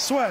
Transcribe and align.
Soit. 0.00 0.28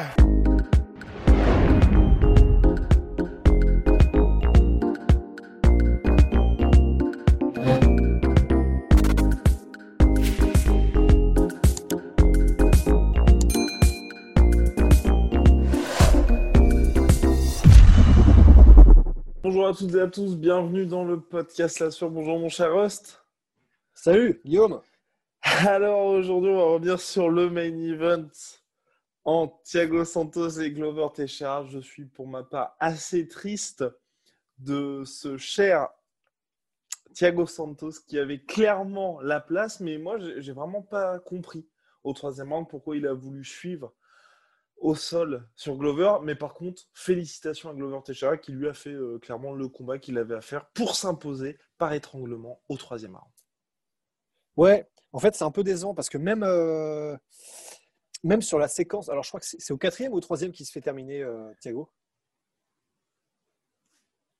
Bonjour 19.43 19.67
à 19.67 19.73
toutes 19.75 19.93
et 19.93 20.01
à 20.01 20.07
tous, 20.07 20.35
bienvenue 20.35 20.87
dans 20.87 21.05
le 21.05 21.19
podcast 21.19 21.79
La 21.79 21.91
Sur. 21.91 22.09
Bonjour 22.09 22.39
mon 22.39 22.49
cher 22.49 22.73
Rust. 22.73 23.23
Salut 23.93 24.41
Guillaume. 24.43 24.81
Alors 25.43 26.07
aujourd'hui, 26.07 26.49
on 26.49 26.57
va 26.57 26.73
revenir 26.73 26.99
sur 26.99 27.29
le 27.29 27.51
main 27.51 27.77
event 27.77 28.25
en 29.25 29.47
Thiago 29.63 30.05
Santos 30.05 30.59
et 30.59 30.71
Glover 30.71 31.07
Teixeira. 31.13 31.65
Je 31.65 31.79
suis 31.79 32.05
pour 32.05 32.27
ma 32.27 32.43
part 32.43 32.75
assez 32.79 33.27
triste 33.27 33.83
de 34.57 35.03
ce 35.05 35.37
cher 35.37 35.89
Thiago 37.13 37.45
Santos 37.45 38.01
qui 38.07 38.19
avait 38.19 38.39
clairement 38.39 39.19
la 39.21 39.39
place, 39.39 39.79
mais 39.79 39.97
moi, 39.97 40.17
j'ai 40.19 40.51
vraiment 40.51 40.81
pas 40.81 41.19
compris 41.19 41.67
au 42.03 42.13
troisième 42.13 42.53
round 42.53 42.67
pourquoi 42.67 42.95
il 42.95 43.07
a 43.07 43.13
voulu 43.13 43.43
suivre 43.43 43.93
au 44.77 44.95
sol 44.95 45.47
sur 45.55 45.75
Glover. 45.75 46.13
Mais 46.23 46.35
par 46.35 46.53
contre, 46.53 46.83
félicitations 46.93 47.69
à 47.69 47.73
Glover 47.73 47.99
Teixeira 48.05 48.37
qui 48.37 48.51
lui 48.51 48.67
a 48.67 48.73
fait 48.73 48.93
euh, 48.93 49.19
clairement 49.19 49.53
le 49.53 49.67
combat 49.67 49.99
qu'il 49.99 50.17
avait 50.17 50.35
à 50.35 50.41
faire 50.41 50.69
pour 50.69 50.95
s'imposer 50.95 51.57
par 51.77 51.93
étranglement 51.93 52.61
au 52.69 52.77
troisième 52.77 53.15
round. 53.15 53.31
Ouais, 54.55 54.89
en 55.11 55.19
fait, 55.19 55.35
c'est 55.35 55.43
un 55.43 55.51
peu 55.51 55.63
décevant 55.63 55.93
parce 55.93 56.09
que 56.09 56.17
même, 56.17 56.43
euh, 56.43 57.17
même 58.23 58.41
sur 58.41 58.59
la 58.59 58.67
séquence, 58.67 59.09
alors 59.09 59.23
je 59.23 59.29
crois 59.29 59.39
que 59.39 59.45
c'est 59.45 59.73
au 59.73 59.77
quatrième 59.77 60.13
ou 60.13 60.17
au 60.17 60.21
troisième 60.21 60.51
qui 60.51 60.65
se 60.65 60.71
fait 60.71 60.81
terminer, 60.81 61.21
euh, 61.21 61.51
Thiago? 61.61 61.89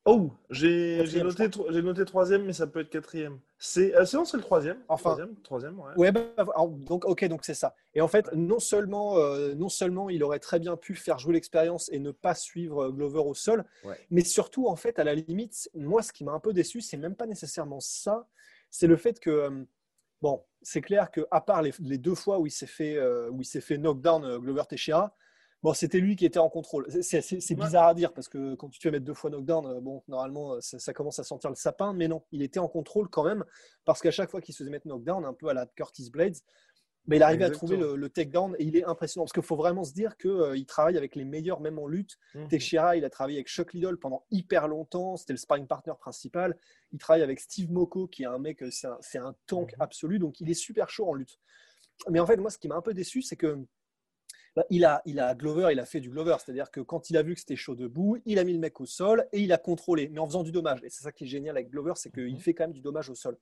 Oh, 0.06 0.32
j'ai 0.50 1.04
noté, 1.22 1.50
noté 1.84 2.06
troisième, 2.06 2.44
mais 2.46 2.54
ça 2.54 2.66
peut 2.66 2.80
être 2.80 2.90
quatrième. 2.90 3.40
C'est 3.60 3.94
ah, 3.94 4.06
c'est 4.06 4.18
le 4.18 4.42
troisième. 4.42 4.78
Enfin, 4.88 5.12
troisième, 5.12 5.36
troisième 5.44 5.80
ouais. 5.80 5.94
ouais 5.98 6.12
bah, 6.12 6.34
donc 6.80 7.06
ok, 7.06 7.26
donc 7.26 7.46
c'est 7.46 7.54
ça. 7.54 7.76
Et 7.94 8.02
en 8.02 8.08
fait, 8.08 8.28
non 8.34 8.60
seulement, 8.60 9.18
euh, 9.18 9.54
non 9.54 9.70
seulement 9.70 10.10
il 10.10 10.24
aurait 10.24 10.40
très 10.40 10.58
bien 10.58 10.78
pu 10.78 10.96
faire 10.96 11.20
jouer 11.20 11.34
l'expérience 11.34 11.92
et 11.92 12.00
ne 12.00 12.10
pas 12.12 12.34
suivre 12.34 12.86
euh, 12.86 12.90
Glover 12.92 13.20
au 13.20 13.36
sol, 13.36 13.66
mais 14.10 14.24
surtout 14.24 14.68
en 14.68 14.76
fait, 14.76 14.98
à 14.98 15.04
la 15.04 15.14
limite, 15.14 15.70
moi, 15.76 16.02
ce 16.02 16.12
qui 16.12 16.24
m'a 16.24 16.32
un 16.32 16.40
peu 16.40 16.54
déçu, 16.54 16.82
c'est 16.82 16.98
même 16.98 17.16
pas 17.16 17.28
nécessairement 17.28 17.80
ça. 17.80 18.28
C'est 18.72 18.88
le 18.88 18.98
fait 18.98 19.20
que 19.20 19.30
euh, 19.30 19.64
bon, 20.22 20.44
c'est 20.62 20.82
clair 20.82 21.12
que 21.12 21.22
à 21.32 21.42
part 21.42 21.62
les, 21.62 21.98
deux 21.98 22.16
fois 22.16 22.40
où 22.40 22.48
il 22.48 22.52
s'est 22.52 22.68
fait, 22.68 23.00
où 23.30 23.42
il 23.42 23.46
s'est 23.46 23.62
fait 23.62 23.78
knockdown 23.78 24.38
Glover 24.40 24.64
Teixeira, 24.68 25.16
Bon, 25.62 25.74
c'était 25.74 26.00
lui 26.00 26.16
qui 26.16 26.26
était 26.26 26.40
en 26.40 26.50
contrôle. 26.50 26.88
C'est 27.02 27.56
bizarre 27.56 27.88
à 27.88 27.94
dire 27.94 28.14
parce 28.14 28.30
que 28.30 28.56
quand 28.56 28.70
tu 28.70 28.80
te 28.80 28.84
fais 28.84 28.92
mettre 28.92 29.04
deux 29.04 29.14
fois 29.14 29.30
knockdown, 29.30 29.66
euh, 29.66 29.82
bon, 29.82 30.02
normalement, 30.08 30.54
euh, 30.54 30.60
ça, 30.62 30.94
commence 30.94 31.20
à 31.20 31.26
sentir 31.26 31.50
le 31.50 31.58
sapin, 31.58 31.92
mais 31.92 32.08
non, 32.08 32.24
il 32.32 32.42
était 32.42 32.60
en 32.60 32.70
contrôle 32.70 33.10
quand 33.10 33.26
même 33.26 33.44
parce 33.84 34.02
qu'à 34.02 34.12
chaque 34.12 34.32
fois 34.32 34.40
qu'il 34.40 34.54
se 34.54 34.60
faisait 34.60 34.70
mettre 34.70 34.88
knockdown, 34.88 35.26
un 35.26 35.34
peu 35.34 35.50
à 35.50 35.54
la 35.54 35.66
Curtis 35.66 36.10
Blades, 36.12 36.38
mais 37.08 37.18
il 37.18 37.24
arrivait 37.24 37.46
à 37.46 37.50
trouver 37.50 37.78
le, 37.78 38.10
takedown 38.10 38.56
et 38.60 38.66
il 38.66 38.76
est 38.76 38.84
impressionnant 38.84 39.26
parce 39.26 39.34
qu'il 39.34 39.44
faut 39.44 39.56
vraiment 39.56 39.84
se 39.84 39.94
dire 39.94 40.16
qu'il 40.18 40.30
euh, 40.30 40.64
travaille 40.66 40.98
avec 40.98 41.16
les 41.16 41.26
meilleurs, 41.26 41.60
même 41.60 41.80
en 41.80 41.88
lutte. 41.88 42.18
Teixeira, 42.50 42.96
il 42.98 43.06
a 43.06 43.10
travaillé 43.10 43.38
avec 43.38 43.48
Chuck 43.48 43.74
Liddell 43.74 43.98
pendant 43.98 44.26
hyper 44.32 44.68
longtemps, 44.68 45.18
c'était 45.18 45.34
le 45.34 45.38
sparring 45.38 45.66
partner 45.66 45.94
principal. 46.00 46.58
Il 46.92 47.00
travaille 47.00 47.24
avec 47.24 47.40
Steve 47.40 47.72
Moko, 47.72 48.08
qui 48.08 48.24
est 48.24 48.28
un 48.28 48.38
mec, 48.38 48.64
c'est 48.70 49.18
un, 49.18 49.36
tank 49.48 49.76
mmh. 49.76 49.82
absolu, 49.82 50.20
donc 50.20 50.40
il 50.40 50.50
est 50.50 50.56
super 50.56 50.90
chaud 50.90 51.08
en 51.08 51.14
lutte. 51.14 51.40
Mais 52.10 52.20
en 52.20 52.26
fait, 52.26 52.38
moi, 52.38 52.50
ce 52.50 52.58
qui 52.58 52.68
m'a 52.68 52.76
un 52.76 52.82
peu 52.82 52.94
déçu, 52.94 53.22
c'est 53.22 53.36
que 53.36 53.66
bah, 54.56 54.66
il, 54.70 54.86
a, 54.86 55.02
il 55.06 55.20
a 55.20 55.36
Glover, 55.36 55.70
il 55.72 55.80
a 55.80 55.86
fait 55.86 56.00
du 56.00 56.10
Glover, 56.10 56.36
c'est-à-dire 56.44 56.72
que 56.72 56.82
quand 56.82 57.10
il 57.10 57.18
a 57.18 57.24
vu 57.24 57.34
que 57.34 57.40
c'était 57.40 57.56
chaud 57.56 57.76
debout, 57.76 58.18
il 58.26 58.40
a 58.40 58.44
mis 58.44 58.54
le 58.54 58.60
mec 58.60 58.80
au 58.82 58.86
sol 58.86 59.28
et 59.32 59.42
il 59.42 59.52
a 59.52 59.58
contrôlé, 59.58 60.10
mais 60.10 60.20
en 60.20 60.28
faisant 60.28 60.44
du 60.44 60.52
dommage. 60.52 60.80
Et 60.84 60.90
c'est 60.90 61.04
ça 61.04 61.12
qui 61.12 61.26
est 61.26 61.28
génial 61.28 61.58
avec 61.58 61.70
Glover, 61.70 61.94
c'est 61.96 62.12
qu'il 62.12 62.34
mhm. 62.34 62.40
fait 62.40 62.54
quand 62.54 62.66
même 62.66 62.74
du 62.74 62.82
dommage 62.82 63.10
au 63.10 63.16
sol. 63.16 63.38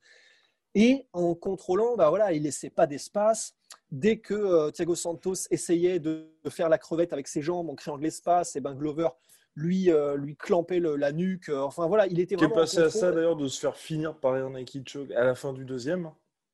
Et 0.74 1.06
en 1.12 1.34
contrôlant, 1.34 1.96
bah 1.96 2.08
voilà, 2.08 2.32
il 2.32 2.42
laissait 2.42 2.70
pas 2.70 2.86
d'espace. 2.86 3.54
Dès 3.90 4.18
que 4.18 4.34
euh, 4.34 4.70
Thiago 4.70 4.94
Santos 4.94 5.46
essayait 5.50 5.98
de, 5.98 6.30
faire 6.48 6.68
la 6.68 6.78
crevette 6.78 7.12
avec 7.12 7.26
ses 7.26 7.42
jambes 7.42 7.70
en 7.70 7.74
créant 7.74 7.98
de 7.98 8.02
l'espace, 8.02 8.54
et 8.56 8.60
ben 8.60 8.74
Glover 8.74 9.08
lui, 9.54 9.90
euh, 9.90 10.16
lui 10.16 10.36
clampait 10.36 10.80
la 10.80 11.12
nuque. 11.12 11.48
Enfin 11.48 11.86
voilà, 11.86 12.06
il 12.06 12.20
était 12.20 12.36
vraiment. 12.36 12.54
Qui 12.54 12.58
est 12.58 12.62
passé 12.62 12.78
à 12.78 12.90
ça 12.90 13.12
d'ailleurs 13.12 13.36
de 13.36 13.48
se 13.48 13.58
faire 13.58 13.76
finir 13.76 14.14
par 14.14 14.34
un 14.34 14.50
Nike 14.50 14.88
choke 14.88 15.10
à 15.12 15.24
la 15.24 15.34
fin 15.34 15.52
du 15.52 15.64
deuxième. 15.64 16.10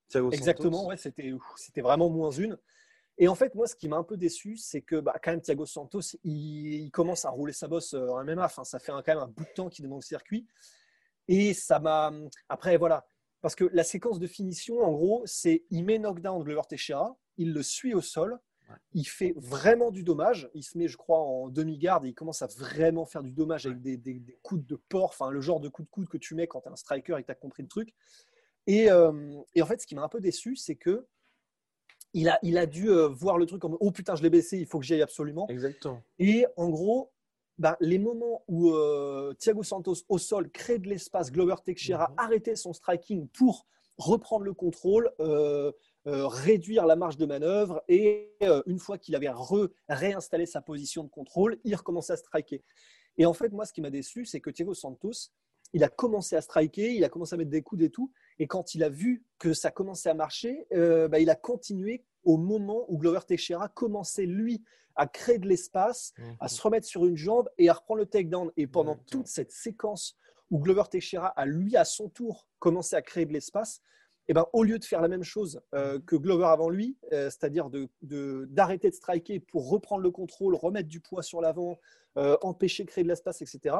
Thiago 0.09 0.31
Exactement, 0.31 0.87
ouais, 0.87 0.97
c'était, 0.97 1.33
c'était 1.57 1.81
vraiment 1.81 2.09
moins 2.09 2.31
une. 2.31 2.57
Et 3.17 3.29
en 3.29 3.35
fait, 3.35 3.55
moi, 3.55 3.67
ce 3.67 3.77
qui 3.77 3.89
m'a 3.89 3.97
un 3.97 4.03
peu 4.03 4.17
déçu, 4.17 4.57
c'est 4.57 4.83
que 4.83 4.97
bah, 4.97 5.15
quand 5.23 5.31
même 5.31 5.41
Thiago 5.41 5.67
Santos, 5.67 6.17
il, 6.25 6.91
commence 6.91 7.25
à 7.25 7.31
rouler 7.31 7.53
sa 7.53 7.69
bosse 7.69 7.95
euh, 7.95 8.09
en 8.09 8.25
MMA. 8.25 8.45
Enfin, 8.45 8.65
ça 8.65 8.79
fait 8.79 8.91
quand 8.91 9.07
même 9.07 9.19
un 9.19 9.29
bout 9.29 9.45
de 9.45 9.53
temps 9.55 9.69
qu'il 9.69 9.85
est 9.85 9.89
dans 9.89 9.97
le 9.97 10.03
circuit. 10.03 10.47
Et 11.29 11.55
ça 11.55 11.79
m'a. 11.79 12.13
Après, 12.49 12.77
voilà. 12.77 13.07
Parce 13.45 13.57
que 13.57 13.69
la 13.75 13.85
séquence 13.85 14.19
de 14.19 14.27
finition, 14.27 14.81
en 14.81 14.91
gros, 14.91 15.23
c'est 15.27 15.67
il 15.69 15.85
met 15.85 15.99
knockdown 15.99 16.43
Glover 16.43 16.63
Teixeira, 16.67 17.15
il 17.37 17.53
le 17.53 17.63
suit 17.63 17.93
au 17.93 18.01
sol, 18.01 18.39
il 18.95 19.05
fait 19.05 19.35
vraiment 19.37 19.91
du 19.91 20.03
dommage. 20.03 20.49
Il 20.55 20.63
se 20.63 20.79
met, 20.79 20.89
je 20.89 20.97
crois, 20.97 21.19
en 21.19 21.51
demi-garde 21.51 22.07
et 22.07 22.09
il 22.09 22.15
commence 22.15 22.41
à 22.41 22.47
vraiment 22.47 23.05
faire 23.05 23.23
du 23.23 23.33
dommage 23.33 23.67
avec 23.67 23.83
des, 23.83 24.39
coups 24.43 24.65
de 24.65 24.77
porc, 24.89 25.11
enfin, 25.11 25.31
le 25.31 25.43
genre 25.43 25.61
de 25.61 25.69
coup 25.69 25.83
de 25.83 25.89
coude 25.89 26.09
que 26.09 26.17
tu 26.17 26.35
mets 26.35 26.47
quand 26.47 26.63
tu 26.63 26.69
es 26.69 26.73
un 26.73 26.77
striker 26.77 27.17
et 27.19 27.21
que 27.21 27.27
tu 27.27 27.33
as 27.33 27.35
compris 27.35 27.63
le 27.63 27.69
truc. 27.69 27.93
Et, 28.67 28.91
euh, 28.91 29.13
et 29.55 29.61
en 29.61 29.67
fait, 29.67 29.79
ce 29.79 29.87
qui 29.87 29.95
m'a 29.95 30.05
un 30.05 30.09
peu 30.09 30.23
déçu, 30.23 30.57
c'est 30.57 30.77
que 30.77 31.07
il 32.15 32.31
a, 32.31 32.39
il 32.43 32.57
a 32.57 32.65
dû 32.65 32.89
euh, 32.89 33.09
voir 33.09 33.37
le 33.37 33.45
truc 33.45 33.61
comme 33.61 33.77
oh 33.79 33.91
putain, 33.91 34.15
je 34.15 34.23
l'ai 34.23 34.31
baissé, 34.31 34.57
il 34.57 34.65
faut 34.65 34.79
que 34.79 34.87
j'y 34.87 34.95
aille 34.95 35.03
absolument. 35.03 35.47
Exactement. 35.51 36.03
Et 36.19 36.47
en 36.57 36.71
gros, 36.71 37.13
bah, 37.59 37.77
les 37.81 37.99
moments 37.99 38.45
où 38.49 38.71
euh, 38.71 39.33
Thiago 39.39 39.63
Santos 39.63 39.97
au 40.09 40.19
sol 40.19 40.51
crée 40.51 40.79
de 40.79 40.89
l'espace, 40.89 41.31
Glover 41.31 41.57
Teixeira 41.65 42.09
mm 42.09 42.15
arrêtait 42.19 42.57
son 42.57 42.73
striking 42.73 43.29
pour 43.29 43.67
reprendre 43.97 44.45
le 44.45 44.55
contrôle, 44.55 45.11
euh, 45.21 45.71
réduire 46.05 46.85
la 46.85 46.97
marge 46.97 47.17
de 47.17 47.27
manœuvre 47.27 47.83
et 47.89 48.37
une 48.67 48.79
fois 48.79 48.99
qu'il 48.99 49.15
avait 49.15 49.31
réinstallé 49.89 50.47
sa 50.47 50.61
position 50.61 51.05
de 51.05 51.09
contrôle, 51.09 51.59
il 51.65 51.75
recommençait 51.75 52.13
à 52.13 52.17
striker. 52.17 52.63
Et 53.17 53.27
en 53.27 53.33
fait, 53.33 53.51
moi, 53.51 53.65
ce 53.65 53.73
qui 53.73 53.81
m'a 53.81 53.91
déçu, 53.91 54.25
c'est 54.25 54.41
que 54.41 54.51
Thiago 54.51 54.75
Santos, 54.75 55.31
il 55.73 55.83
a 55.85 55.89
commencé 55.89 56.37
à 56.37 56.41
striker, 56.41 56.95
il 56.95 57.05
a 57.05 57.09
commencé 57.09 57.35
à 57.35 57.37
mettre 57.37 57.51
des 57.51 57.63
coups 57.63 57.83
et 57.83 57.91
tout, 57.91 58.13
et 58.39 58.47
quand 58.47 58.75
il 58.75 58.83
a 58.83 58.89
vu 58.89 59.25
que 59.39 59.53
ça 59.53 59.71
commençait 59.71 60.09
à 60.09 60.15
marcher, 60.15 60.67
euh, 60.73 61.09
bah, 61.09 61.19
il 61.19 61.31
a 61.31 61.35
continué 61.35 62.05
au 62.25 62.37
moment 62.37 62.85
où 62.89 62.99
Glover 62.99 63.21
Teixeira 63.27 63.69
commençait, 63.69 64.27
lui, 64.27 64.63
à 64.97 65.07
créer 65.07 65.39
de 65.39 65.49
l'espace, 65.49 66.15
à 66.41 66.49
se 66.49 66.61
remettre 66.63 66.87
sur 66.87 67.05
une 67.05 67.17
jambe 67.17 67.49
et 67.59 67.69
à 67.69 67.75
reprendre 67.75 68.01
le 68.01 68.07
takedown. 68.07 68.51
Et 68.57 68.67
pendant 68.67 68.97
toute 68.97 69.27
cette 69.27 69.51
séquence 69.51 70.17
où 70.51 70.59
Glover 70.59 70.85
Teixeira 70.91 71.29
a, 71.29 71.47
lui, 71.47 71.77
à 71.77 71.85
son 71.85 72.09
tour, 72.09 72.47
commencé 72.59 72.95
à 72.95 73.03
créer 73.03 73.27
de 73.27 73.33
l'espace, 73.33 73.81
et 74.27 74.31
eh 74.31 74.35
ben, 74.35 74.47
au 74.55 74.63
lieu 74.63 74.79
de 74.79 74.85
faire 74.85 75.03
la 75.03 75.09
même 75.09 75.23
chose 75.23 75.61
euh, 75.75 76.01
que 76.07 76.17
Glover 76.17 76.47
avant 76.47 76.71
lui, 76.71 76.97
euh, 77.13 77.29
c'est-à-dire 77.29 77.69
d'arrêter 77.69 77.93
de, 78.01 78.49
d'arrêter 78.49 78.89
de, 78.89 78.95
striker 78.95 79.39
pour 79.39 79.69
reprendre 79.69 80.01
le 80.01 80.11
contrôle, 80.11 80.55
remettre 80.55 80.89
du 80.89 81.01
poids 81.01 81.23
sur 81.23 81.43
l'avant, 81.43 81.79
empêcher 82.43 82.85
de 82.85 82.89
créer 82.89 83.05
de 83.05 83.09
l'espace, 83.09 83.43
etc., 83.43 83.75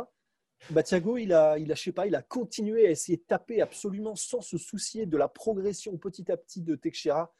bah, 0.71 0.83
Thiago, 0.83 1.19
il 1.19 1.33
a, 1.33 1.59
il 1.59 1.71
a, 1.71 1.75
je 1.75 1.83
sais 1.83 1.93
pas, 1.93 2.07
il 2.07 2.15
a 2.15 2.23
continué 2.23 2.87
à 2.87 2.91
essayer 2.91 3.19
de 3.19 3.23
taper 3.23 3.61
absolument 3.61 4.17
sans 4.17 4.41
se 4.41 4.57
soucier 4.57 5.07
de 5.07 5.17
la 5.17 5.29
progression 5.29 5.97
petit 5.99 6.31
à 6.31 6.37
petit 6.37 6.63
de 6.63 6.75
Teixeira. 6.75 7.33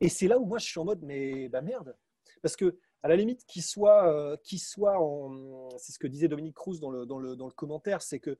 Et 0.00 0.08
c'est 0.08 0.28
là 0.28 0.38
où 0.38 0.44
moi 0.44 0.58
je 0.58 0.66
suis 0.66 0.78
en 0.78 0.84
mode, 0.84 1.02
mais 1.02 1.48
bah 1.48 1.62
merde. 1.62 1.96
Parce 2.42 2.56
que, 2.56 2.78
à 3.02 3.08
la 3.08 3.16
limite, 3.16 3.44
qu'il 3.46 3.62
soit, 3.62 4.08
euh, 4.12 4.36
soit 4.56 5.00
en. 5.00 5.68
C'est 5.78 5.92
ce 5.92 5.98
que 5.98 6.06
disait 6.06 6.28
Dominique 6.28 6.54
Cruz 6.54 6.80
dans 6.80 6.90
le, 6.90 7.06
dans 7.06 7.18
le, 7.18 7.36
dans 7.36 7.46
le 7.46 7.52
commentaire, 7.52 8.02
c'est 8.02 8.20
que 8.20 8.38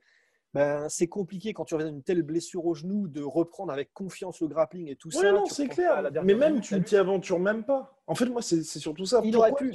ben, 0.55 0.89
c'est 0.89 1.07
compliqué 1.07 1.53
quand 1.53 1.65
tu 1.65 1.75
reviens 1.75 1.91
d'une 1.91 2.03
telle 2.03 2.23
blessure 2.23 2.65
au 2.65 2.75
genou 2.75 3.09
de 3.09 3.23
reprendre 3.23 3.73
avec 3.73 3.93
confiance 3.93 4.41
le 4.41 4.49
grappling 4.49 4.89
et 4.89 4.97
tout 4.97 5.11
ça. 5.11 5.31
non, 5.33 5.45
c'est 5.47 5.69
clair. 5.69 6.11
Mais 6.25 6.35
même, 6.35 6.61
tu 6.61 6.75
ne 6.75 6.81
t'y 6.81 6.97
aventures 6.97 7.39
même 7.39 7.65
pas. 7.65 8.01
En 8.07 8.15
fait, 8.15 8.27
moi, 8.27 8.43
c'est 8.43 8.63
surtout 8.63 9.05
ça. 9.05 9.21
Il 9.25 9.37
aurait 9.37 9.55
pu. 9.55 9.75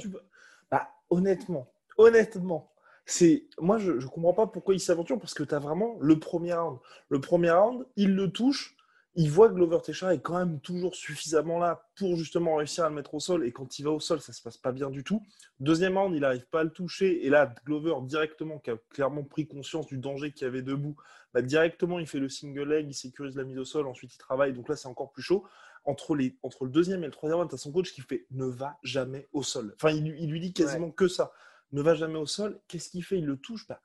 Bah, 0.70 0.88
honnêtement, 1.10 1.68
honnêtement, 1.98 2.72
c'est 3.04 3.44
moi 3.58 3.78
je, 3.78 3.92
ne 3.92 4.06
comprends 4.06 4.32
pas 4.32 4.46
pourquoi 4.46 4.74
il 4.74 4.80
s'aventure 4.80 5.18
parce 5.18 5.34
que 5.34 5.42
tu 5.42 5.54
as 5.54 5.58
vraiment 5.58 5.96
le 6.00 6.18
premier 6.18 6.54
round. 6.54 6.78
Le 7.08 7.20
premier 7.20 7.50
round, 7.50 7.86
il 7.96 8.14
le 8.14 8.32
touche, 8.32 8.76
il 9.14 9.30
voit 9.30 9.50
que 9.50 9.54
Glover 9.54 9.78
Teixeira 9.82 10.14
est 10.14 10.20
quand 10.20 10.38
même 10.38 10.60
toujours 10.60 10.94
suffisamment 10.94 11.58
là 11.58 11.86
pour 11.96 12.16
justement 12.16 12.56
réussir 12.56 12.84
à 12.84 12.88
le 12.88 12.94
mettre 12.94 13.14
au 13.14 13.20
sol. 13.20 13.46
Et 13.46 13.52
quand 13.52 13.78
il 13.78 13.82
va 13.82 13.90
au 13.90 14.00
sol, 14.00 14.20
ça 14.22 14.32
se 14.32 14.40
passe 14.40 14.56
pas 14.56 14.72
bien 14.72 14.88
du 14.88 15.04
tout. 15.04 15.22
Deuxième 15.60 15.98
round, 15.98 16.14
il 16.14 16.20
n'arrive 16.20 16.46
pas 16.46 16.60
à 16.60 16.64
le 16.64 16.70
toucher. 16.70 17.26
Et 17.26 17.28
là, 17.28 17.54
Glover, 17.66 17.94
directement, 18.04 18.58
qui 18.58 18.70
a 18.70 18.78
clairement 18.88 19.22
pris 19.22 19.46
conscience 19.46 19.86
du 19.86 19.98
danger 19.98 20.32
qu'il 20.32 20.46
y 20.46 20.48
avait 20.48 20.62
debout, 20.62 20.96
bah, 21.34 21.42
directement, 21.42 21.98
il 21.98 22.06
fait 22.06 22.20
le 22.20 22.30
single 22.30 22.68
leg, 22.68 22.86
il 22.88 22.94
sécurise 22.94 23.36
la 23.36 23.44
mise 23.44 23.58
au 23.58 23.66
sol, 23.66 23.86
ensuite 23.86 24.14
il 24.14 24.18
travaille. 24.18 24.54
Donc 24.54 24.70
là, 24.70 24.76
c'est 24.76 24.88
encore 24.88 25.12
plus 25.12 25.22
chaud. 25.22 25.44
Entre, 25.84 26.14
les, 26.14 26.38
entre 26.42 26.64
le 26.64 26.70
deuxième 26.70 27.02
et 27.02 27.06
le 27.06 27.12
troisième 27.12 27.38
round, 27.38 27.50
tu 27.50 27.56
as 27.56 27.58
son 27.58 27.72
coach 27.72 27.92
qui 27.92 28.00
fait 28.00 28.26
ne 28.30 28.46
va 28.46 28.78
jamais 28.82 29.28
au 29.32 29.42
sol. 29.42 29.74
Enfin, 29.76 29.90
il, 29.90 30.30
lui 30.30 30.40
dit 30.40 30.54
quasiment 30.54 30.90
que 30.90 31.08
ça. 31.08 31.32
Ne 31.72 31.82
va 31.82 31.94
jamais 31.94 32.18
au 32.18 32.26
sol. 32.26 32.60
Qu'est-ce 32.66 32.88
qu'il 32.88 33.04
fait? 33.04 33.18
Il 33.18 33.26
le 33.26 33.36
touche. 33.36 33.66
Bah, 33.68 33.80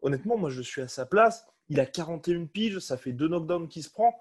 honnêtement, 0.00 0.38
moi, 0.38 0.48
je 0.48 0.62
suis 0.62 0.80
à 0.80 0.88
sa 0.88 1.04
place. 1.04 1.44
Il 1.68 1.80
a 1.80 1.86
41 1.86 2.46
piges, 2.46 2.78
ça 2.78 2.96
fait 2.96 3.12
deux 3.12 3.28
knockdowns 3.28 3.68
qu'il 3.68 3.84
se 3.84 3.90
prend 3.90 4.14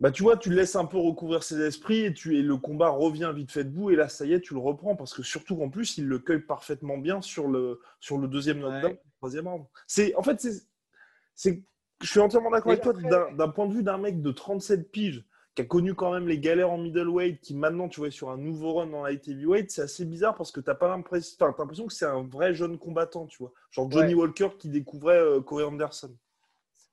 bah, 0.00 0.12
tu 0.12 0.22
vois, 0.22 0.36
tu 0.36 0.50
laisses 0.50 0.76
un 0.76 0.84
peu 0.84 0.96
recouvrir 0.96 1.42
ses 1.42 1.60
esprits 1.60 2.04
et, 2.04 2.14
tu, 2.14 2.38
et 2.38 2.42
le 2.42 2.56
combat 2.56 2.88
revient 2.88 3.32
vite 3.34 3.50
fait 3.50 3.64
debout. 3.64 3.90
Et 3.90 3.96
là, 3.96 4.08
ça 4.08 4.24
y 4.24 4.32
est, 4.32 4.40
tu 4.40 4.54
le 4.54 4.60
reprends 4.60 4.94
parce 4.94 5.12
que 5.12 5.22
surtout 5.22 5.56
qu'en 5.56 5.70
plus, 5.70 5.98
il 5.98 6.06
le 6.06 6.20
cueille 6.20 6.40
parfaitement 6.40 6.98
bien 6.98 7.20
sur 7.20 7.48
le, 7.48 7.80
sur 7.98 8.18
le 8.18 8.28
deuxième 8.28 8.60
knockdown, 8.60 8.96
troisième 9.16 9.48
round. 9.48 9.64
C'est, 9.86 10.14
en 10.14 10.22
fait, 10.22 10.40
c'est, 11.34 11.64
je 12.00 12.08
suis 12.08 12.20
entièrement 12.20 12.50
d'accord 12.50 12.72
avec 12.72 12.82
toi. 12.82 12.92
D'un, 12.92 13.48
point 13.48 13.66
de 13.66 13.74
vue 13.74 13.82
d'un 13.82 13.98
mec 13.98 14.22
de 14.22 14.30
37 14.30 14.90
piges 14.92 15.24
qui 15.56 15.62
a 15.62 15.64
connu 15.64 15.94
quand 15.94 16.12
même 16.12 16.28
les 16.28 16.38
galères 16.38 16.70
en 16.70 16.78
middleweight, 16.78 17.40
qui 17.40 17.56
maintenant, 17.56 17.88
tu 17.88 17.98
vois, 17.98 18.12
sur 18.12 18.30
un 18.30 18.36
nouveau 18.36 18.74
run 18.74 18.86
dans 18.86 19.02
light 19.02 19.26
heavyweight, 19.26 19.72
c'est 19.72 19.82
assez 19.82 20.04
bizarre 20.04 20.36
parce 20.36 20.52
que 20.52 20.60
tu 20.60 20.70
n'as 20.70 20.76
pas 20.76 20.86
l'impression, 20.86 21.44
l'impression 21.44 21.86
que 21.88 21.92
c'est 21.92 22.06
un 22.06 22.22
vrai 22.22 22.54
jeune 22.54 22.78
combattant, 22.78 23.26
tu 23.26 23.38
vois. 23.38 23.52
Genre 23.72 23.90
Johnny 23.90 24.14
Walker 24.14 24.50
qui 24.56 24.68
découvrait 24.68 25.18
euh, 25.18 25.40
Corey 25.40 25.64
Anderson. 25.64 26.14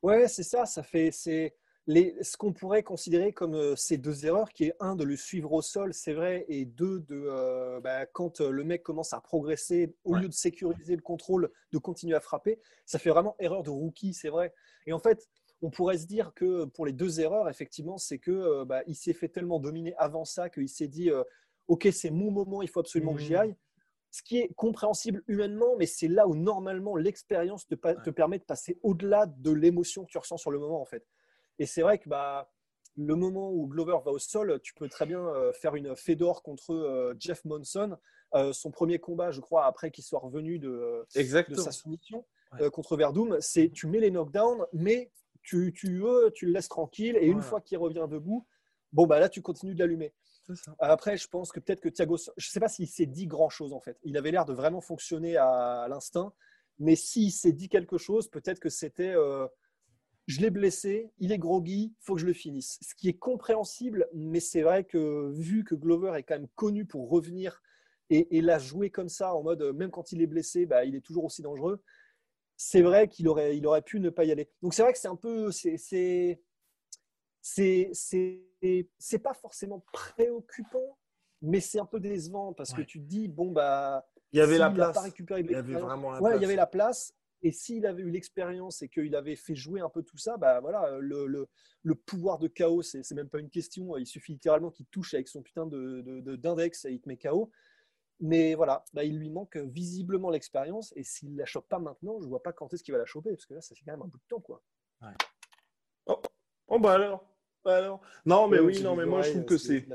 Ouais, 0.02 0.28
c'est 0.28 0.42
ça. 0.42 0.66
Ça 0.66 0.82
fait, 0.82 1.12
c'est 1.12 1.56
ce 1.88 2.38
qu'on 2.38 2.54
pourrait 2.54 2.84
considérer 2.84 3.32
comme 3.32 3.54
euh, 3.54 3.76
ces 3.76 3.98
deux 3.98 4.26
erreurs, 4.26 4.50
qui 4.52 4.66
est 4.66 4.74
un 4.80 4.96
de 4.96 5.04
le 5.04 5.16
suivre 5.16 5.54
au 5.54 5.62
sol, 5.62 5.94
c'est 5.94 6.14
vrai, 6.14 6.46
et 6.48 6.66
deux 6.66 7.00
de 7.02 7.26
euh, 7.28 7.80
bah, 7.80 8.06
quand 8.08 8.42
euh, 8.42 8.50
le 8.50 8.64
mec 8.64 8.82
commence 8.82 9.14
à 9.14 9.22
progresser, 9.22 9.96
au 10.04 10.16
lieu 10.16 10.28
de 10.28 10.34
sécuriser 10.34 10.96
le 10.96 11.02
contrôle, 11.02 11.52
de 11.72 11.78
continuer 11.78 12.16
à 12.16 12.20
frapper, 12.20 12.60
ça 12.86 12.98
fait 12.98 13.12
vraiment 13.12 13.36
erreur 13.40 13.64
de 13.64 13.70
rookie, 13.70 14.14
c'est 14.14 14.30
vrai. 14.30 14.54
Et 14.88 14.94
en 14.94 15.00
fait, 15.00 15.30
on 15.62 15.70
pourrait 15.70 15.98
se 15.98 16.08
dire 16.08 16.34
que 16.34 16.66
pour 16.66 16.86
les 16.86 16.94
deux 16.94 17.20
erreurs, 17.20 17.50
effectivement, 17.50 17.98
c'est 17.98 18.20
que 18.20 18.64
bah, 18.64 18.82
il 18.88 18.96
s'est 18.96 19.14
fait 19.14 19.30
tellement 19.30 19.60
dominer 19.60 19.94
avant 19.98 20.26
ça 20.26 20.50
qu'il 20.50 20.70
s'est 20.70 20.88
dit, 20.88 21.12
ok, 21.68 21.88
c'est 21.92 22.12
mon 22.12 22.32
moment, 22.32 22.62
il 22.62 22.68
faut 22.68 22.80
absolument 22.80 23.14
que 23.14 23.22
j'y 23.22 23.34
mmh. 23.34 23.38
aille 23.38 23.56
ce 24.12 24.24
qui 24.24 24.38
est 24.38 24.54
compréhensible 24.56 25.24
humainement, 25.28 25.76
mais 25.78 25.86
c'est 25.86 26.08
là 26.08 26.26
où 26.26 26.36
normalement 26.36 26.96
l'expérience 26.96 27.68
te, 27.68 27.76
te, 27.76 28.10
permet 28.10 28.40
de 28.40 28.46
passer 28.46 28.80
au-delà 28.82 29.26
de 29.26 29.52
l'émotion 29.52 30.06
que 30.06 30.10
tu 30.10 30.18
ressens 30.18 30.38
sur 30.38 30.52
le 30.52 30.60
moment 30.60 30.82
en 30.82 30.86
fait. 30.86 31.06
Et 31.60 31.66
c'est 31.66 31.82
vrai 31.82 32.00
que 32.00 32.10
bah, 32.10 32.50
le 32.98 33.16
moment 33.16 33.52
où 33.52 33.68
Glover 33.68 33.98
va 34.04 34.12
au 34.12 34.20
sol, 34.20 34.60
tu 34.62 34.74
peux 34.74 34.88
très 34.88 35.06
bien 35.06 35.20
euh, 35.20 35.52
faire 35.54 35.76
une 35.76 35.96
Fedor 35.96 36.44
contre 36.44 36.74
euh, 36.74 37.14
Jeff 37.20 37.44
Monson. 37.46 37.98
Euh, 38.34 38.54
son 38.54 38.72
premier 38.72 39.00
combat, 39.00 39.32
je 39.32 39.40
crois, 39.40 39.66
après 39.66 39.92
qu'il 39.92 40.04
soit 40.04 40.20
revenu 40.20 40.60
de, 40.60 41.06
de 41.16 41.56
sa 41.56 41.72
soumission 41.72 42.26
contre 42.72 42.96
Verdum, 42.96 43.38
c'est 43.42 43.70
tu 43.70 43.86
mets 43.88 44.00
les 44.00 44.12
knockdowns, 44.12 44.66
mais 44.72 45.12
tu, 45.42 45.74
tu, 45.74 46.02
tu 46.34 46.46
le 46.46 46.52
laisses 46.54 46.70
tranquille. 46.70 47.18
Et 47.20 47.28
une 47.28 47.42
fois 47.42 47.60
qu'il 47.60 47.78
revient 47.78 48.08
debout, 48.10 48.48
bon, 48.94 49.08
bah 49.08 49.20
là, 49.20 49.28
tu 49.28 49.42
continues 49.42 49.76
de 49.76 49.80
l'allumer. 49.80 50.14
Après, 50.80 51.18
je 51.18 51.28
pense 51.28 51.52
que 51.52 51.60
peut-être 51.60 51.82
que 51.82 51.90
Thiago, 51.90 52.18
je 52.18 52.48
ne 52.48 52.52
sais 52.52 52.60
pas 52.60 52.70
s'il 52.70 52.88
s'est 52.88 53.06
dit 53.06 53.28
grand-chose 53.28 53.74
en 53.74 53.80
fait. 53.80 53.98
Il 54.04 54.16
avait 54.18 54.32
l'air 54.32 54.46
de 54.46 54.54
vraiment 54.54 54.82
fonctionner 54.82 55.38
à, 55.38 55.88
l'instinct, 55.90 56.34
mais 56.80 56.96
s'il 56.96 57.32
s'est 57.32 57.52
dit 57.52 57.68
quelque 57.68 57.98
chose, 57.98 58.30
peut-être 58.30 58.60
que 58.60 58.70
c'était 58.70 59.16
je 60.28 60.42
l'ai 60.42 60.50
blessé, 60.50 61.12
il 61.20 61.32
est 61.32 61.38
groggy, 61.38 61.94
il 62.00 62.04
faut 62.04 62.16
que 62.16 62.22
je 62.22 62.26
le 62.26 62.34
finisse. 62.34 62.80
Ce 62.82 62.96
qui 62.96 63.10
est 63.10 63.18
compréhensible, 63.18 64.08
mais 64.14 64.40
c'est 64.40 64.62
vrai 64.62 64.84
que 64.84 65.32
vu 65.32 65.64
que 65.64 65.76
Glover 65.76 66.18
est 66.18 66.24
quand 66.24 66.36
même 66.36 66.48
connu 66.56 66.86
pour 66.86 67.10
revenir 67.10 67.62
et, 68.10 68.42
l'a 68.42 68.60
joué 68.60 68.92
comme 68.92 69.10
ça, 69.10 69.34
en 69.34 69.42
mode 69.42 69.64
même 69.76 69.90
quand 69.90 70.12
il 70.12 70.22
est 70.22 70.28
blessé, 70.28 70.66
bah, 70.66 70.86
il 70.86 70.96
est 70.96 71.02
toujours 71.02 71.26
aussi 71.26 71.42
dangereux, 71.42 71.82
c'est 72.58 72.82
vrai 72.82 73.08
qu'il 73.08 73.28
aurait, 73.28 73.58
il 73.58 73.66
aurait 73.68 73.82
pu 73.82 74.00
ne 74.00 74.10
pas 74.10 74.24
y 74.24 74.32
aller. 74.32 74.50
Donc 74.62 74.74
c'est 74.74 74.82
vrai 74.82 74.94
que 74.94 75.00
c'est 75.00 75.08
un 75.08 75.16
peu. 75.16 75.52
C'est, 75.52 75.78
c'est, 77.42 77.92
c'est, 79.00 79.20
pas 79.20 79.34
forcément 79.34 79.84
préoccupant, 79.92 80.98
mais 81.42 81.60
c'est 81.60 81.80
un 81.80 81.86
peu 81.86 82.00
décevant 82.00 82.54
parce 82.54 82.74
que 82.74 82.82
tu 82.82 83.00
te 83.00 83.06
dis, 83.06 83.28
bon, 83.28 83.52
bah. 83.52 84.08
Il 84.32 84.40
y 84.40 84.42
avait 84.42 84.58
la 84.58 84.70
place. 84.70 84.98
il 85.18 85.52
y 85.52 85.56
avait 85.56 85.74
vraiment 85.74 86.12
la 86.12 86.20
place. 86.20 86.34
Il 86.36 86.42
y 86.42 86.46
avait 86.46 86.56
la 86.56 86.68
place. 86.68 87.14
Et 87.46 87.52
s'il 87.52 87.86
avait 87.86 88.02
eu 88.02 88.10
l'expérience 88.10 88.82
et 88.82 88.90
qu'il 88.90 89.16
avait 89.16 89.36
fait 89.36 89.54
jouer 89.54 89.80
un 89.80 89.90
peu 89.90 90.02
tout 90.02 90.18
ça, 90.18 90.36
bah 90.36 90.60
voilà, 90.62 90.98
le, 91.00 91.28
le, 91.28 91.48
le 91.84 91.94
pouvoir 91.94 92.40
de 92.40 92.48
chaos, 92.48 92.82
c'est 92.82 93.10
même 93.12 93.30
pas 93.30 93.38
une 93.38 93.52
question. 93.52 93.96
Il 93.98 94.08
suffit 94.08 94.32
littéralement 94.32 94.72
qu'il 94.72 94.88
touche 94.88 95.14
avec 95.14 95.28
son 95.28 95.44
putain 95.44 95.68
d'index 95.68 96.82
de, 96.86 96.88
de, 96.88 96.92
et 96.92 96.96
il 96.96 97.02
te 97.02 97.08
met 97.08 97.18
KO. 97.18 97.52
Mais 98.20 98.56
voilà, 98.56 98.84
bah, 98.96 99.04
il 99.04 99.20
lui 99.20 99.30
manque 99.30 99.58
visiblement 99.58 100.32
l'expérience. 100.32 100.92
Et 100.96 101.04
s'il 101.04 101.36
la 101.36 101.46
chope 101.46 101.68
pas 101.70 101.78
maintenant, 101.78 102.20
je 102.20 102.28
vois 102.28 102.42
pas 102.42 102.52
quand 102.52 102.74
est-ce 102.74 102.84
qu'il 102.84 102.94
va 102.94 102.98
la 102.98 103.06
choper, 103.06 103.30
parce 103.30 103.46
que 103.46 103.54
là, 103.54 103.62
ça 103.62 103.76
fait 103.76 103.84
quand 103.86 103.92
même 103.92 104.02
un 104.02 104.08
bout 104.08 104.18
de 104.18 104.28
temps, 104.28 104.42
quoi. 104.42 104.64
Oh. 106.08 106.20
oh, 106.68 106.80
bah 106.80 106.94
alors. 106.94 107.32
Bah 107.64 107.78
alors. 107.78 108.02
Non, 108.26 108.48
mais 108.48 108.58
oui, 108.58 108.82
non, 108.82 108.96
mais 108.96 109.06
moi 109.06 109.22
je 109.22 109.30
trouve 109.30 109.46
que 109.46 109.58
c'est 109.60 109.88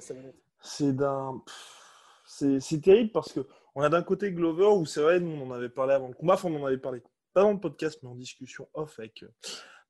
c'est 0.63 0.95
d'un 0.95 1.43
c'est 2.27 2.81
terrible 2.81 3.11
parce 3.11 3.33
que 3.33 3.41
on 3.75 3.83
a 3.83 3.89
d'un 3.89 4.05
côté 4.05 4.31
Glover 4.31 4.67
où 4.67 4.87
c'est 4.87 5.03
vrai, 5.03 5.19
nous 5.19 5.33
on 5.33 5.49
en 5.49 5.51
avait 5.51 5.69
parlé 5.69 5.95
avant 5.95 6.07
le 6.07 6.15
combat, 6.15 6.35
enfin, 6.35 6.49
on 6.49 6.63
en 6.63 6.67
avait 6.67 6.79
parlé 6.79 7.03
pas 7.33 7.43
dans 7.43 7.53
le 7.53 7.61
podcast, 7.61 7.99
mais 8.03 8.09
en 8.09 8.15
discussion 8.15 8.69
off 8.75 8.99
avec, 8.99 9.23
euh, 9.23 9.29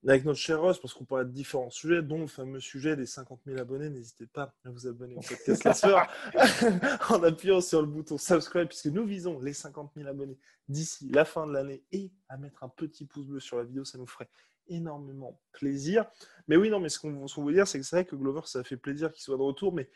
avec 0.07 0.25
notre 0.25 0.39
cher 0.39 0.61
Ross, 0.61 0.81
parce 0.81 0.95
qu'on 0.95 1.05
parlait 1.05 1.27
de 1.27 1.31
différents 1.31 1.71
sujets, 1.71 2.03
dont 2.03 2.21
le 2.21 2.27
fameux 2.27 2.61
sujet 2.61 2.97
des 2.97 3.07
50 3.07 3.41
000 3.47 3.59
abonnés. 3.59 3.91
N'hésitez 3.91 4.27
pas 4.27 4.55
à 4.65 4.71
vous 4.71 4.87
abonner 4.87 5.15
au 5.15 5.21
podcast 5.21 5.65
La 5.65 5.75
Sœur 5.75 6.07
en 7.11 7.23
appuyant 7.23 7.61
sur 7.61 7.81
le 7.81 7.87
bouton 7.87 8.19
subscribe, 8.19 8.69
puisque 8.69 8.87
nous 8.87 9.05
visons 9.05 9.41
les 9.41 9.53
50 9.53 9.93
000 9.97 10.09
abonnés 10.09 10.39
d'ici 10.69 11.11
la 11.11 11.25
fin 11.25 11.47
de 11.47 11.53
l'année 11.53 11.85
et 11.93 12.13
à 12.29 12.37
mettre 12.37 12.63
un 12.63 12.69
petit 12.69 13.05
pouce 13.05 13.27
bleu 13.27 13.41
sur 13.41 13.59
la 13.59 13.65
vidéo, 13.65 13.85
ça 13.85 13.99
nous 13.99 14.07
ferait 14.07 14.29
énormément 14.69 15.41
plaisir. 15.53 16.07
Mais 16.49 16.57
oui, 16.57 16.71
non, 16.71 16.81
mais 16.81 16.89
ce 16.89 16.99
qu'on 16.99 17.27
qu 17.27 17.41
veut 17.43 17.53
dire, 17.53 17.67
c'est 17.67 17.79
que 17.79 17.85
c'est 17.85 17.97
vrai 17.97 18.05
que 18.05 18.17
Glover, 18.17 18.43
ça 18.45 18.65
fait 18.65 18.77
plaisir 18.77 19.13
qu'il 19.13 19.23
soit 19.23 19.37
de 19.37 19.43
retour, 19.43 19.75
mais 19.75 19.91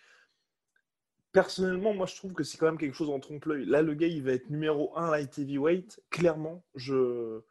personnellement, 1.35 1.93
moi, 1.93 2.07
je 2.07 2.17
trouve 2.17 2.33
que 2.33 2.45
c'est 2.45 2.57
quand 2.57 2.67
même 2.67 2.79
quelque 2.79 2.95
chose 2.95 3.11
en 3.11 3.21
trompe-l'œil. 3.21 3.67
Là, 3.67 3.83
le 3.83 3.93
gars, 3.93 4.07
il 4.07 4.23
va 4.23 4.33
être 4.33 4.49
numéro 4.49 4.97
1 4.97 5.11
light 5.11 5.39
heavyweight. 5.39 6.01
Clairement, 6.09 6.65
je. 6.75 7.43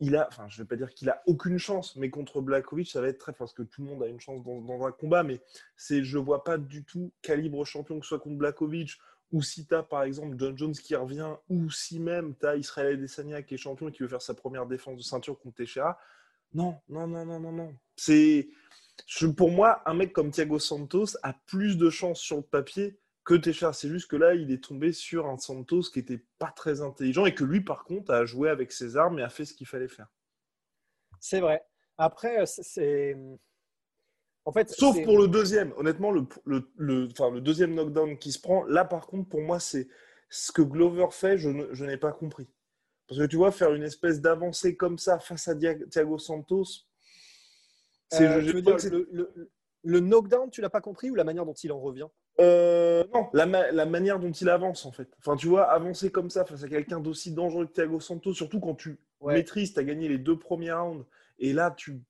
Il 0.00 0.16
a, 0.16 0.26
enfin, 0.26 0.48
je 0.48 0.58
ne 0.58 0.64
vais 0.64 0.68
pas 0.68 0.74
dire 0.74 0.92
qu'il 0.92 1.08
a 1.10 1.22
aucune 1.26 1.58
chance, 1.58 1.94
mais 1.94 2.10
contre 2.10 2.40
Blakovic, 2.40 2.90
ça 2.90 3.00
va 3.00 3.06
être 3.06 3.18
très 3.18 3.32
parce 3.32 3.52
que 3.52 3.62
tout 3.62 3.82
le 3.82 3.88
monde 3.88 4.02
a 4.02 4.08
une 4.08 4.18
chance 4.18 4.42
dans, 4.42 4.84
un 4.84 4.90
combat, 4.90 5.22
mais 5.22 5.40
c'est, 5.76 6.02
je 6.02 6.18
vois 6.18 6.42
pas 6.42 6.58
du 6.58 6.84
tout 6.84 7.12
calibre 7.22 7.64
champion 7.64 8.00
que 8.00 8.04
ce 8.04 8.08
soit 8.08 8.18
contre 8.18 8.36
Blakovic 8.36 8.98
ou 9.30 9.42
si 9.42 9.64
tu 9.64 9.74
as 9.76 9.84
par 9.84 10.02
exemple 10.02 10.34
John 10.38 10.58
Jones 10.58 10.72
qui 10.72 10.96
revient, 10.96 11.34
ou 11.48 11.70
si 11.70 12.00
même 12.00 12.34
tu 12.34 12.46
as 12.46 12.56
Israël 12.56 12.94
Adesanya 12.94 13.42
qui 13.42 13.54
est 13.54 13.58
champion 13.58 13.88
et 13.88 13.92
qui 13.92 14.02
veut 14.02 14.08
faire 14.08 14.22
sa 14.22 14.34
première 14.34 14.66
défense 14.66 14.96
de 14.96 15.02
ceinture 15.02 15.38
contre 15.38 15.54
Teixeira. 15.54 15.98
Non, 16.52 16.80
non, 16.88 17.06
non, 17.06 17.24
non, 17.24 17.38
non, 17.38 17.52
non. 17.52 17.74
C'est, 17.94 18.48
pour 19.36 19.52
moi, 19.52 19.82
un 19.86 19.94
mec 19.94 20.12
comme 20.12 20.32
Thiago 20.32 20.58
Santos 20.58 21.16
a 21.22 21.32
plus 21.46 21.78
de 21.78 21.90
chances 21.90 22.18
sur 22.18 22.38
le 22.38 22.42
papier 22.42 22.98
que 23.24 23.34
Téchard. 23.34 23.74
C'est 23.74 23.88
juste 23.88 24.10
que 24.10 24.16
là, 24.16 24.34
il 24.34 24.50
est 24.50 24.62
tombé 24.62 24.92
sur 24.92 25.26
un 25.26 25.38
Santos 25.38 25.82
qui 25.92 26.00
n'était 26.00 26.24
pas 26.38 26.50
très 26.50 26.80
intelligent 26.80 27.26
et 27.26 27.34
que 27.34 27.44
lui, 27.44 27.60
par 27.60 27.84
contre, 27.84 28.12
a 28.12 28.24
joué 28.24 28.48
avec 28.48 28.72
ses 28.72 28.96
armes 28.96 29.18
et 29.18 29.22
a 29.22 29.28
fait 29.28 29.44
ce 29.44 29.54
qu'il 29.54 29.66
fallait 29.66 29.88
faire. 29.88 30.08
C'est 31.20 31.40
vrai. 31.40 31.64
Après, 31.98 32.40
euh, 32.40 32.46
c'est. 32.46 33.16
En 34.44 34.52
fait, 34.52 34.70
Sauf 34.70 35.00
pour 35.04 35.18
le 35.18 35.28
deuxième. 35.28 35.72
Honnêtement, 35.76 36.10
le, 36.10 36.26
le, 36.44 36.68
le, 36.76 37.40
deuxième 37.40 37.74
knockdown 37.74 38.18
qui 38.18 38.32
se 38.32 38.40
prend, 38.40 38.64
là, 38.64 38.84
par 38.84 39.06
contre, 39.06 39.28
pour 39.28 39.40
moi, 39.40 39.60
c'est 39.60 39.88
ce 40.28 40.50
que 40.50 40.62
Glover 40.62 41.06
fait, 41.12 41.38
je, 41.38 41.48
n'ai 41.84 41.96
pas 41.96 42.12
compris. 42.12 42.48
Parce 43.06 43.20
que 43.20 43.26
tu 43.26 43.36
vois, 43.36 43.52
faire 43.52 43.72
une 43.72 43.84
espèce 43.84 44.20
d'avancée 44.20 44.76
comme 44.76 44.98
ça 44.98 45.20
face 45.20 45.46
à 45.46 45.54
Thiago 45.54 46.18
Santos, 46.18 46.64
c'est. 48.10 48.26
Euh, 48.26 48.40
le, 48.40 49.50
le, 49.84 50.00
knockdown, 50.00 50.50
tu 50.50 50.60
l'as 50.60 50.70
pas 50.70 50.80
compris 50.80 51.10
ou 51.10 51.14
la 51.14 51.24
manière 51.24 51.46
dont 51.46 51.54
il 51.54 51.70
en 51.70 51.80
revient? 51.80 52.08
Euh, 52.40 53.04
non, 53.12 53.28
la, 53.32 53.46
manière 53.86 54.18
dont 54.18 54.30
il 54.30 54.48
avance 54.48 54.86
en 54.86 54.92
fait. 54.92 55.08
Enfin, 55.18 55.36
tu 55.36 55.48
vois, 55.48 55.64
avancer 55.70 56.10
comme 56.10 56.30
ça 56.30 56.44
face 56.44 56.62
à 56.62 56.68
quelqu'un 56.68 57.00
d'aussi 57.00 57.32
dangereux 57.32 57.66
que 57.66 57.72
Thiago 57.72 58.00
Santos, 58.00 58.34
surtout 58.34 58.60
quand 58.60 58.74
tu 58.74 58.98
maîtrises, 59.22 59.74
tu 59.74 59.80
as 59.80 59.84
gagné 59.84 60.08
les 60.08 60.18
deux 60.18 60.38
premiers 60.38 60.72
rounds, 60.72 61.04
et 61.38 61.52
là, 61.52 61.70
tu, 61.70 62.02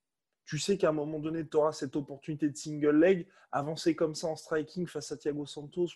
tu 0.44 0.58
sais 0.58 0.78
qu'à 0.78 0.90
un 0.90 0.92
moment 0.92 1.18
donné, 1.18 1.46
tu 1.46 1.56
auras 1.56 1.72
cette 1.72 1.96
opportunité 1.96 2.48
de 2.48 2.56
single 2.56 2.98
leg, 3.00 3.26
avancer 3.50 3.96
comme 3.96 4.14
ça 4.14 4.28
en 4.28 4.36
striking 4.36 4.86
face 4.86 5.10
à 5.12 5.16
Thiago 5.16 5.44
Santos, 5.44 5.88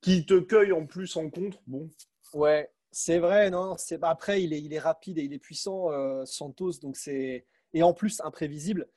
qui 0.00 0.24
te 0.24 0.38
cueille 0.38 0.72
en 0.72 0.86
plus 0.86 1.16
en 1.16 1.28
contre, 1.28 1.58
bon. 1.66 1.90
Ouais, 2.32 2.70
c'est 2.92 3.18
vrai, 3.18 3.50
non, 3.50 3.74
c'est 3.76 4.02
après, 4.02 4.42
il 4.42 4.52
est, 4.52 4.62
il 4.62 4.72
est 4.72 4.78
rapide 4.78 5.18
et 5.18 5.22
il 5.22 5.32
est 5.32 5.38
puissant, 5.38 5.90
euh, 5.90 6.24
Santos, 6.24 6.74
donc 6.82 6.96
c'est. 6.96 7.46
Et 7.72 7.82
en 7.82 7.92
plus, 7.92 8.20
imprévisible. 8.22 8.88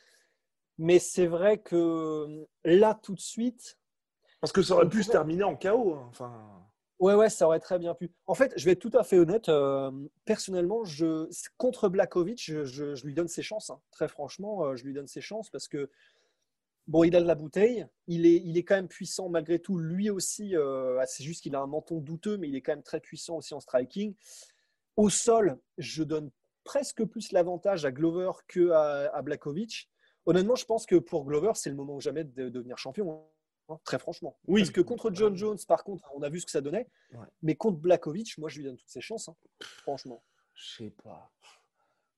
Mais 0.80 0.98
c'est 0.98 1.28
vrai 1.28 1.60
que 1.60 2.48
là, 2.64 3.00
tout 3.04 3.14
de 3.14 3.20
suite, 3.20 3.78
parce 4.44 4.52
que 4.52 4.62
ça 4.62 4.74
aurait 4.74 4.90
pu 4.90 5.04
se 5.04 5.10
terminer 5.10 5.44
en 5.44 5.56
chaos. 5.56 5.94
Hein, 5.94 6.06
enfin... 6.10 6.34
Ouais, 7.00 7.14
ouais, 7.14 7.30
ça 7.30 7.48
aurait 7.48 7.62
très 7.62 7.80
bien 7.80 7.94
pu. 7.94 8.12
En 8.28 8.34
fait, 8.34 8.52
je 8.58 8.66
vais 8.66 8.72
être 8.72 8.82
tout 8.82 8.92
à 8.94 9.06
fait 9.06 9.18
honnête. 9.18 9.48
Euh, 9.48 9.90
personnellement, 10.26 10.84
je, 10.84 11.30
contre 11.56 11.88
Blakovic, 11.88 12.44
je, 12.44 13.06
lui 13.06 13.14
donne 13.14 13.30
ses 13.30 13.42
chances. 13.42 13.70
Hein. 13.70 13.80
Très 13.92 14.10
franchement, 14.10 14.66
euh, 14.66 14.76
je 14.76 14.84
lui 14.84 14.92
donne 14.92 15.08
ses 15.08 15.22
chances 15.22 15.50
parce 15.50 15.70
que 15.70 15.90
bon, 16.88 17.06
il 17.06 17.16
a 17.16 17.22
de 17.22 17.26
la 17.26 17.36
bouteille. 17.36 17.88
Il 18.08 18.26
est, 18.26 18.36
il 18.44 18.58
est 18.58 18.66
quand 18.66 18.76
même 18.76 18.90
puissant 18.90 19.30
malgré 19.30 19.60
tout. 19.60 19.78
Lui 19.78 20.10
aussi, 20.10 20.58
euh, 20.58 21.00
ah, 21.00 21.06
c'est 21.06 21.24
juste 21.24 21.44
qu'il 21.44 21.56
a 21.56 21.62
un 21.62 21.68
menton 21.68 22.02
douteux, 22.02 22.36
mais 22.36 22.50
il 22.50 22.56
est 22.58 22.62
quand 22.62 22.74
même 22.74 22.84
très 22.84 23.00
puissant 23.00 23.38
aussi 23.38 23.54
en 23.54 23.62
striking. 23.62 24.14
Au 24.98 25.10
sol, 25.10 25.58
je 25.78 26.04
donne 26.04 26.32
presque 26.66 27.06
plus 27.06 27.32
l'avantage 27.32 27.86
à 27.86 27.94
Glover 27.94 28.32
que 28.50 28.72
à, 28.72 29.22
Blakovic. 29.22 29.90
Honnêtement, 30.26 30.56
je 30.56 30.66
pense 30.66 30.86
que 30.86 30.98
pour 30.98 31.24
Glover, 31.24 31.54
c'est 31.56 31.70
le 31.70 31.78
moment 31.78 31.96
ou 31.96 32.02
jamais 32.02 32.26
de 32.26 32.50
devenir 32.50 32.78
champion. 32.78 33.24
Hein, 33.74 33.80
très 33.84 34.00
franchement. 34.00 34.38
Oui. 34.48 34.62
Parce 34.62 34.72
que 34.72 34.82
contre 34.82 35.12
John 35.14 35.36
Jones, 35.36 35.58
par 35.68 35.84
contre, 35.84 36.10
on 36.16 36.22
a 36.22 36.30
vu 36.30 36.40
ce 36.40 36.46
que 36.46 36.52
ça 36.52 36.62
donnait. 36.62 36.88
Mais 37.42 37.56
contre 37.56 37.80
Blakovic, 37.80 38.38
moi, 38.38 38.50
je 38.50 38.58
lui 38.58 38.64
donne 38.64 38.78
toutes 38.78 38.90
ses 38.90 39.02
chances. 39.02 39.30
Hein. 39.30 39.36
franchement. 39.60 40.24
Je 40.56 40.84
sais 40.84 40.90
pas. 41.04 41.32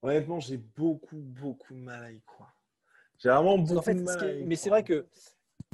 Honnêtement, 0.02 0.40
j'ai 0.40 0.58
beaucoup, 0.58 1.18
beaucoup 1.18 1.74
de 1.74 1.80
mal 1.80 2.04
à 2.04 2.12
y 2.12 2.22
croire. 2.22 2.56
J'ai 3.18 3.30
vraiment 3.30 3.58
beaucoup 3.58 3.94
de 3.94 4.02
mal. 4.02 4.44
mais 4.46 4.56
c'est 4.56 4.70
vrai 4.70 4.84
que 4.84 5.08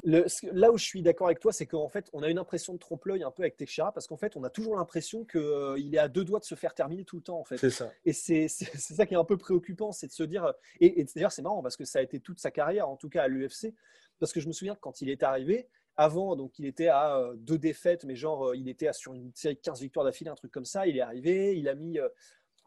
là 0.04 0.72
où 0.72 0.78
je 0.78 0.84
suis 0.84 1.02
d'accord 1.02 1.28
avec 1.28 1.40
toi, 1.40 1.52
c'est 1.52 1.66
qu'en 1.66 1.88
fait, 1.88 2.08
on 2.12 2.22
a 2.22 2.28
une 2.28 2.38
impression 2.38 2.72
de 2.72 2.78
trompe-l'œil 2.78 3.22
un 3.22 3.30
peu 3.30 3.42
avec 3.42 3.56
Teixeira 3.56 3.92
parce 3.92 4.06
qu'en 4.06 4.16
fait, 4.16 4.36
on 4.36 4.44
a 4.44 4.50
toujours 4.50 4.76
l'impression 4.76 5.24
qu'il 5.24 5.40
euh, 5.40 5.76
est 5.92 5.98
à 5.98 6.08
deux 6.08 6.24
doigts 6.24 6.40
de 6.40 6.44
se 6.44 6.54
faire 6.54 6.74
terminer 6.74 7.04
tout 7.04 7.16
le 7.16 7.22
temps. 7.22 7.38
En 7.38 7.44
fait. 7.44 7.58
C'est 7.58 7.70
ça. 7.70 7.92
Et 8.04 8.12
c'est 8.12 8.48
ça 8.48 9.06
qui 9.06 9.14
est 9.14 9.18
un 9.18 9.24
peu 9.24 9.36
préoccupant, 9.36 9.92
c'est 9.92 10.08
de 10.08 10.12
se 10.12 10.22
dire. 10.22 10.52
Et, 10.80 11.00
et 11.00 11.06
d'ailleurs, 11.14 11.32
c'est 11.32 11.42
marrant 11.42 11.62
parce 11.62 11.76
que 11.76 11.84
ça 11.84 12.00
a 12.00 12.02
été 12.02 12.20
toute 12.20 12.40
sa 12.40 12.50
carrière, 12.50 12.88
en 12.88 12.96
tout 12.96 13.08
cas 13.08 13.22
à 13.22 13.28
l'UFC. 13.28 13.74
Parce 14.22 14.32
que 14.32 14.38
je 14.38 14.46
me 14.46 14.52
souviens 14.52 14.76
que 14.76 14.80
quand 14.80 15.00
il 15.00 15.10
est 15.10 15.24
arrivé, 15.24 15.68
avant, 15.96 16.36
donc 16.36 16.58
il 16.60 16.66
était 16.66 16.86
à 16.86 17.16
euh, 17.16 17.34
deux 17.36 17.58
défaites, 17.58 18.04
mais 18.04 18.14
genre, 18.14 18.50
euh, 18.50 18.56
il 18.56 18.68
était 18.68 18.86
à, 18.86 18.92
sur 18.92 19.14
une 19.14 19.32
série 19.34 19.56
de 19.56 19.60
15 19.60 19.80
victoires 19.80 20.06
d'affilée, 20.06 20.30
un 20.30 20.36
truc 20.36 20.52
comme 20.52 20.64
ça. 20.64 20.86
Il 20.86 20.96
est 20.96 21.00
arrivé, 21.00 21.58
il 21.58 21.68
a 21.68 21.74
mis 21.74 21.98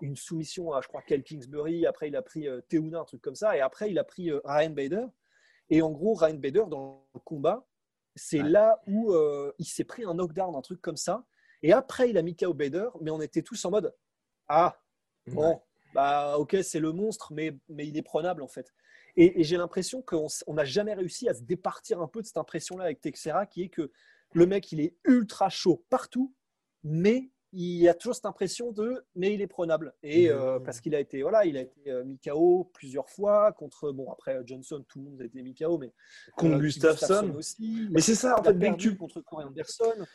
une 0.02 0.18
soumission 0.18 0.74
à, 0.74 0.82
je 0.82 0.90
crois, 0.90 1.02
Kel 1.02 1.24
Kingsbury. 1.24 1.86
Après, 1.86 2.10
il 2.10 2.16
a 2.18 2.22
pris 2.22 2.48
Teuna, 2.68 3.00
un 3.00 3.06
truc 3.06 3.22
comme 3.22 3.36
ça. 3.36 3.56
Et 3.56 3.62
après, 3.62 3.90
il 3.90 3.98
a 3.98 4.04
pris 4.04 4.32
Ryan 4.44 4.72
Bader. 4.72 5.06
Et 5.70 5.82
en 5.82 5.92
gros, 5.92 6.14
Ryan 6.14 6.36
Bader, 6.36 6.66
dans 6.70 7.08
le 7.14 7.20
combat, 7.22 7.66
c'est 8.16 8.42
là 8.42 8.82
où 8.88 9.14
euh, 9.14 9.54
il 9.60 9.66
s'est 9.66 9.84
pris 9.84 10.06
un 10.06 10.14
knockdown, 10.14 10.56
un 10.56 10.62
truc 10.62 10.82
comme 10.82 10.98
ça. 10.98 11.26
Et 11.64 11.74
après, 11.74 12.10
il 12.10 12.18
a 12.18 12.22
mis 12.22 12.36
KO 12.36 12.54
Bader, 12.54 12.90
mais 13.02 13.12
on 13.12 13.22
était 13.22 13.42
tous 13.42 13.64
en 13.66 13.72
mode 13.72 13.96
Ah, 14.48 14.80
bon, 15.28 15.62
bah 15.96 16.38
ok, 16.38 16.58
c'est 16.62 16.82
le 16.82 16.92
monstre, 16.92 17.32
mais, 17.34 17.58
mais 17.70 17.88
il 17.88 17.98
est 17.98 18.04
prenable 18.04 18.44
en 18.44 18.50
fait. 18.50 18.74
Et, 19.16 19.46
j'ai 19.46 19.56
l'impression 19.56 20.02
qu'on 20.02 20.28
n'a 20.50 20.66
jamais 20.66 20.94
réussi 20.94 21.30
à 21.30 21.34
se 21.34 21.42
départir 21.42 22.02
un 22.02 22.08
peu 22.08 22.22
de 22.22 22.28
cette 22.28 22.38
impression-là 22.38 22.84
avec 22.84 23.00
Texera, 23.00 23.46
qui 23.46 23.64
est 23.64 23.70
que 23.70 23.92
le 24.34 24.46
mec, 24.46 24.74
il 24.74 24.82
est 24.82 24.98
ultra 25.06 25.50
chaud 25.50 25.86
partout, 25.90 26.36
mais 26.84 27.32
il 27.54 27.78
y 27.78 27.88
a 27.88 27.94
toujours 27.94 28.14
cette 28.14 28.26
impression 28.26 28.74
de 28.74 29.06
mais 29.16 29.34
il 29.34 29.42
est 29.42 29.48
prenable. 29.48 29.94
Et 30.04 30.30
euh, 30.30 30.60
parce 30.60 30.82
qu'il 30.82 30.94
a 30.94 31.00
été 31.00 31.22
voilà 31.22 31.46
il 31.46 31.56
a 31.56 31.62
été 31.62 31.90
euh, 31.90 32.04
mis 32.04 32.20
KO 32.20 32.70
plusieurs 32.74 33.10
fois 33.10 33.54
contre 33.54 33.94
bon 33.94 34.12
après 34.12 34.42
Johnson 34.46 34.84
tout 34.86 35.00
le 35.00 35.06
monde 35.06 35.22
a 35.22 35.26
été 35.26 35.42
mis 35.42 35.56
KO 35.56 35.78
mais 35.78 35.94
contre 36.36 36.56
euh, 36.56 36.60
Gustafsson 36.60 37.34
aussi 37.38 37.88
mais 37.92 38.02
c'est 38.02 38.16
ça 38.16 38.38
en 38.38 38.44
fait 38.44 38.60
dès 38.60 38.72
que 38.72 38.76
tu 38.76 38.98
contre 38.98 39.22
Corey 39.22 39.46
Anderson 39.46 40.06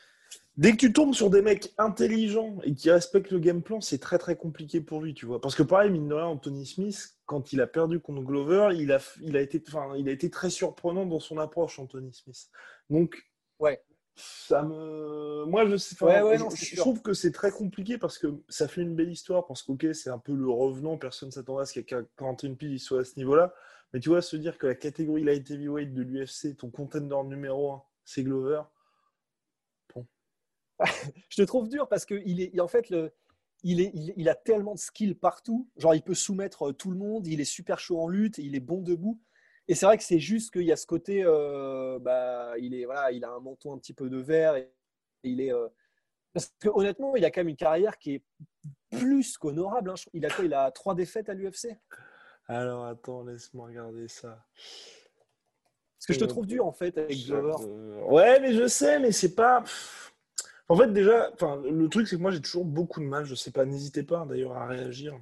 Dès 0.57 0.73
que 0.73 0.77
tu 0.77 0.93
tombes 0.93 1.15
sur 1.15 1.31
des 1.31 1.41
mecs 1.41 1.73
intelligents 1.79 2.59
et 2.65 2.75
qui 2.75 2.91
respectent 2.91 3.31
le 3.31 3.39
game 3.39 3.63
plan, 3.63 3.81
c'est 3.81 3.99
très 3.99 4.19
très 4.19 4.37
compliqué 4.37 4.81
pour 4.81 5.01
lui, 5.01 5.15
tu 5.15 5.25
vois. 5.25 5.41
Parce 5.41 5.55
que 5.55 5.63
pareil, 5.63 5.91
mine 5.91 6.09
de 6.09 6.15
rien, 6.15 6.27
Anthony 6.27 6.67
Smith, 6.67 7.17
quand 7.25 7.53
il 7.53 7.61
a 7.61 7.67
perdu 7.67 8.01
contre 8.01 8.23
Glover, 8.23 8.71
il 8.75 8.93
a, 8.93 8.99
il 9.23 9.37
a, 9.37 9.41
été, 9.41 9.63
enfin, 9.69 9.95
il 9.97 10.09
a 10.09 10.13
été 10.13 10.29
très 10.29 10.51
surprenant 10.51 11.07
dans 11.07 11.21
son 11.21 11.39
approche, 11.39 11.79
Anthony 11.79 12.13
Smith. 12.13 12.49
Donc, 12.91 13.17
ouais 13.59 13.81
ça 14.21 14.63
me 14.63 15.45
moi 15.47 15.67
je, 15.67 15.77
sais, 15.77 15.97
je, 15.99 16.77
trouve 16.77 17.01
que 17.01 17.15
c'est 17.15 17.33
très 17.33 17.51
compliqué 17.51 17.99
parce 17.99 18.19
que 18.19 18.43
ça 18.49 18.69
fait 18.69 18.83
une 18.83 18.95
belle 18.95 19.11
histoire 19.11 19.47
parce 19.47 19.63
que 19.63 19.93
c'est 19.93 20.11
un 20.11 20.19
peu 20.19 20.35
le 20.35 20.51
revenant 20.51 20.99
personne 20.99 21.29
ne 21.29 21.33
s'attendait 21.33 21.63
à 21.63 21.65
ce 21.65 21.81
qu'à 21.81 22.03
41 22.19 22.55
piles 22.55 22.73
il 22.73 22.79
soit 22.79 23.01
à 23.01 23.05
ce 23.05 23.17
niveau 23.17 23.35
là 23.35 23.55
mais 23.93 24.01
tu 24.01 24.11
vois 24.11 24.23
se 24.23 24.37
dire 24.37 24.59
que 24.59 24.67
la 24.67 24.75
catégorie 24.75 25.25
light 25.25 25.51
heavyweight 25.51 25.95
de 25.95 26.03
l'UFC 26.03 26.57
ton 26.57 26.71
contender 26.71 27.17
numéro 27.25 27.73
1 27.73 27.83
c'est 28.05 28.23
Glover 28.23 28.63
je 31.29 31.37
te 31.37 31.43
trouve 31.43 31.69
dur 31.69 31.89
parce 31.89 32.05
que 32.05 32.15
il 32.25 32.41
est 32.41 32.61
en 32.61 32.69
fait 32.69 32.91
le 32.91 33.13
il, 33.63 33.81
est, 33.81 33.93
il, 34.17 34.29
a 34.29 34.35
tellement 34.35 34.75
de 34.75 34.79
skill 34.79 35.15
partout. 35.15 35.69
Genre, 35.77 35.95
il 35.95 36.03
peut 36.03 36.15
soumettre 36.15 36.73
tout 36.73 36.91
le 36.91 36.97
monde. 36.97 37.27
Il 37.27 37.41
est 37.41 37.45
super 37.45 37.79
chaud 37.79 38.01
en 38.01 38.09
lutte. 38.09 38.39
Il 38.39 38.55
est 38.55 38.61
bon 38.61 38.81
debout. 38.81 39.21
Et 39.69 39.75
c'est 39.75 39.87
vrai 39.87 39.99
que 39.99 40.05
c'est 40.05 40.19
juste 40.19 40.53
qu'il 40.53 40.63
y 40.63 40.73
a 40.73 40.77
ce 40.77 40.87
côté, 40.87 41.23
euh, 41.25 41.99
bah, 42.01 42.55
il, 42.59 42.75
est, 42.75 42.87
voilà, 42.87 43.13
il 43.13 43.25
a 43.25 43.31
un 43.31 43.41
menton 43.41 43.73
un 43.73 43.79
petit 43.79 43.93
peu 43.93 44.09
de 44.09 44.17
verre. 44.17 44.57
Et, 44.57 44.73
il 45.23 45.41
est, 45.41 45.53
euh, 45.53 45.69
parce 46.33 46.53
que 46.59 46.69
honnêtement, 46.69 47.15
il 47.17 47.25
a 47.25 47.31
quand 47.31 47.41
même 47.41 47.49
une 47.49 47.57
carrière 47.57 47.99
qui 47.99 48.15
est 48.15 48.25
plus 48.91 49.37
qu'honorable. 49.39 49.91
Hein. 49.91 49.95
Il, 50.13 50.25
a 50.25 50.29
il 50.43 50.55
a 50.55 50.71
trois 50.71 50.95
défaites 50.95 51.29
à 51.29 51.35
l'UFC. 51.35 51.69
Alors 52.47 52.85
attends, 52.87 53.23
laisse-moi 53.23 53.69
regarder 53.69 54.09
ça. 54.09 54.45
Parce 55.99 56.07
que 56.07 56.13
je 56.15 56.19
te 56.19 56.25
trouve 56.25 56.47
dur 56.47 56.67
en 56.67 56.73
fait 56.73 56.97
avec 56.97 57.17
Glover. 57.27 57.65
Ouais, 58.09 58.41
mais 58.41 58.55
je 58.55 58.67
sais, 58.67 58.99
mais 58.99 59.13
c'est 59.13 59.35
pas. 59.35 59.63
En 60.71 60.77
fait, 60.77 60.93
déjà, 60.93 61.33
le 61.69 61.89
truc, 61.89 62.07
c'est 62.07 62.15
que 62.15 62.23
moi 62.23 62.31
j'ai 62.31 62.41
toujours 62.41 62.65
beaucoup 62.65 63.01
de 63.01 63.05
mal. 63.05 63.25
Je 63.25 63.35
sais 63.35 63.51
pas, 63.51 63.65
n'hésitez 63.65 64.05
pas 64.05 64.25
d'ailleurs 64.25 64.57
à 64.57 64.69
réagir 64.69 65.19